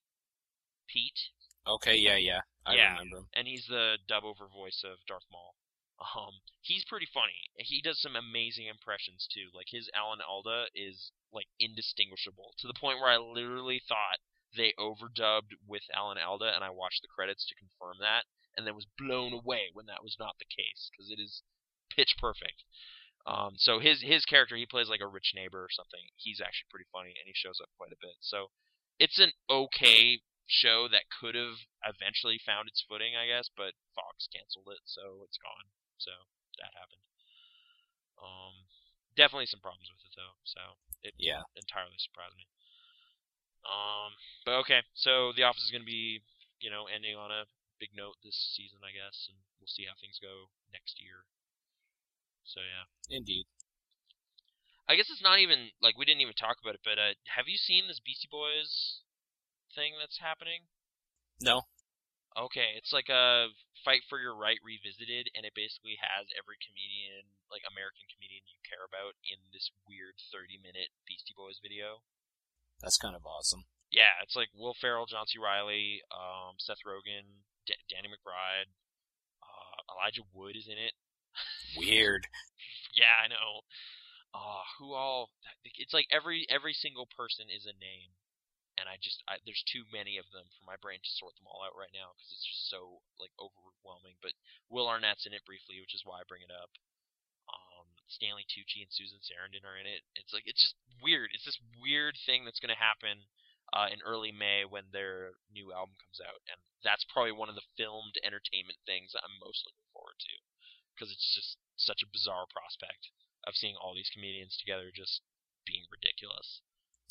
[0.86, 1.18] Pete
[1.66, 2.92] okay, yeah, yeah, I Yeah.
[2.92, 3.28] remember him.
[3.34, 5.54] and he's the dub over voice of Darth Maul.
[5.96, 7.48] Um, he's pretty funny.
[7.56, 9.48] He does some amazing impressions too.
[9.54, 14.20] Like his Alan Alda is like indistinguishable to the point where I literally thought
[14.54, 18.24] they overdubbed with Alan Alda, and I watched the credits to confirm that,
[18.56, 21.42] and then was blown away when that was not the case because it is
[21.88, 22.64] pitch perfect.
[23.26, 26.12] Um, so his his character, he plays like a rich neighbor or something.
[26.16, 28.16] He's actually pretty funny, and he shows up quite a bit.
[28.20, 28.52] So
[28.98, 34.28] it's an okay show that could have eventually found its footing, I guess, but Fox
[34.30, 35.66] canceled it, so it's gone.
[35.98, 36.12] So
[36.60, 37.02] that happened.
[38.20, 38.54] Um,
[39.16, 40.60] definitely some problems with it though, so
[41.02, 41.44] it Yeah.
[41.56, 42.48] entirely surprised me.
[43.66, 44.14] Um,
[44.46, 46.22] but okay, so The Office is going to be,
[46.60, 47.50] you know, ending on a
[47.80, 51.26] big note this season, I guess, and we'll see how things go next year.
[52.44, 53.44] So yeah, Indeed.
[54.88, 57.48] I guess it's not even like we didn't even talk about it, but uh, have
[57.50, 59.02] you seen this Beastie Boys
[59.74, 60.70] thing that's happening?
[61.40, 61.62] No.
[62.38, 63.48] Okay, it's like a
[63.84, 68.58] Fight for Your Right revisited, and it basically has every comedian, like American comedian you
[68.64, 72.04] care about, in this weird 30 minute Beastie Boys video.
[72.82, 73.64] That's kind of awesome.
[73.90, 75.38] Yeah, it's like Will Ferrell, John C.
[75.38, 78.68] Reilly, um, Seth Rogen, D- Danny McBride,
[79.40, 80.94] uh, Elijah Wood is in it.
[81.76, 82.26] Weird.
[82.96, 83.60] Yeah, I know.
[84.32, 85.28] Uh, who all?
[85.76, 88.16] It's like every every single person is a name,
[88.76, 91.48] and I just I, there's too many of them for my brain to sort them
[91.48, 94.20] all out right now because it's just so like overwhelming.
[94.20, 94.36] But
[94.68, 96.72] Will Arnett's in it briefly, which is why I bring it up.
[97.48, 100.04] Um, Stanley Tucci and Susan Sarandon are in it.
[100.14, 101.32] It's like it's just weird.
[101.32, 103.26] It's this weird thing that's going to happen
[103.72, 107.58] uh, in early May when their new album comes out, and that's probably one of
[107.58, 110.34] the filmed entertainment things I'm most looking forward to
[110.94, 113.12] because it's just such a bizarre prospect
[113.44, 115.20] of seeing all these comedians together just
[115.66, 116.62] being ridiculous.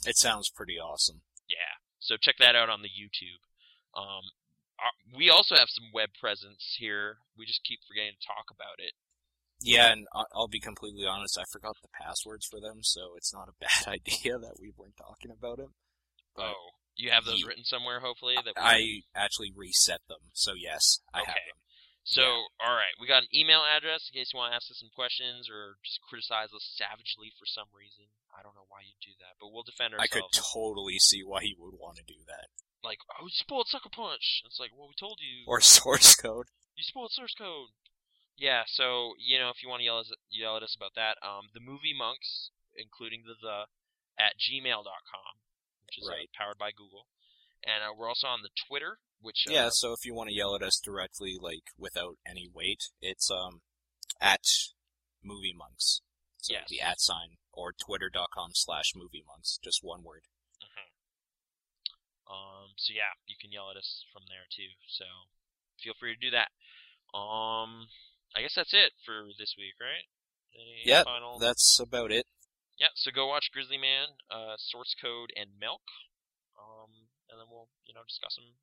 [0.06, 1.22] It sounds pretty awesome.
[2.00, 2.16] Yeah.
[2.16, 3.42] So check that out on the YouTube.
[3.96, 4.24] Um,
[4.80, 7.18] our, we also have some web presence here.
[7.38, 8.94] We just keep forgetting to talk about it.
[9.64, 10.06] Yeah, and
[10.36, 13.88] I'll be completely honest, I forgot the passwords for them, so it's not a bad
[13.88, 15.72] idea that we weren't talking about it.
[16.36, 18.36] But oh, you have those ye- written somewhere, hopefully.
[18.36, 21.48] That we I actually reset them, so yes, I have Okay.
[21.48, 21.60] them.
[22.06, 22.22] So,
[22.62, 24.94] all right, we got an email address in case you want to ask us some
[24.94, 28.06] questions or just criticize us savagely for some reason.
[28.38, 30.12] I don't know why you'd do that, but we'll defend ourselves.
[30.12, 32.52] I could totally see why you would want to do that.
[32.84, 34.44] like, oh, you spoiled Sucker Punch.
[34.46, 35.44] It's like, well, we told you.
[35.48, 36.48] Or Source Code.
[36.76, 37.70] you spoiled Source Code.
[38.38, 41.16] Yeah, so you know, if you want to yell at, yell at us about that,
[41.24, 43.66] um, the movie monks, including the the,
[44.20, 45.32] at gmail.com,
[45.88, 47.08] which is uh, powered by Google,
[47.64, 50.36] and uh, we're also on the Twitter, which uh, Yeah, so if you want to
[50.36, 53.62] yell at us directly, like, without any weight, it's, um,
[54.20, 54.44] at
[55.24, 56.02] Movie Monks.
[56.38, 56.68] So Yes.
[56.70, 60.24] the at sign, or twitter.com slash movie monks, just one word.
[60.62, 60.92] mhm.
[62.28, 64.74] Um, so yeah, you can yell at us from there too.
[64.88, 65.06] So
[65.80, 66.50] feel free to do that.
[67.16, 67.88] Um,
[68.36, 70.06] I guess that's it for this week, right?
[70.84, 71.40] Yep, final?
[71.40, 72.26] That's about it.
[72.80, 75.84] Yeah, so go watch Grizzly Man, uh, Source Code, and Milk,
[76.60, 78.60] um, and then we'll, you know, discuss them.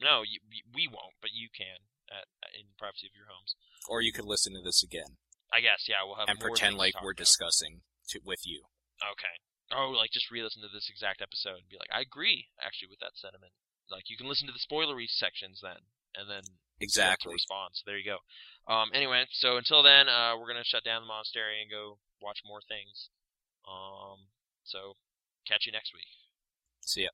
[0.00, 2.24] No, you, we- we won't, but you can at,
[2.56, 3.54] in the privacy of your homes.
[3.88, 5.16] Or you could listen to this again
[5.52, 7.22] I guess, yeah, we'll have and more pretend like we're about.
[7.28, 8.64] discussing to, with you.
[9.04, 9.36] Okay.
[9.72, 13.00] Oh, like just re-listen to this exact episode and be like, I agree, actually, with
[13.00, 13.52] that sentiment.
[13.90, 15.84] Like you can listen to the spoilery sections then,
[16.16, 16.44] and then
[16.80, 17.32] Exactly.
[17.36, 17.76] respond.
[17.76, 18.20] So there you go.
[18.72, 22.40] Um, anyway, so until then, uh, we're gonna shut down the monastery and go watch
[22.44, 23.10] more things.
[23.68, 24.32] Um,
[24.64, 24.96] so
[25.46, 26.08] catch you next week.
[26.80, 27.12] See ya.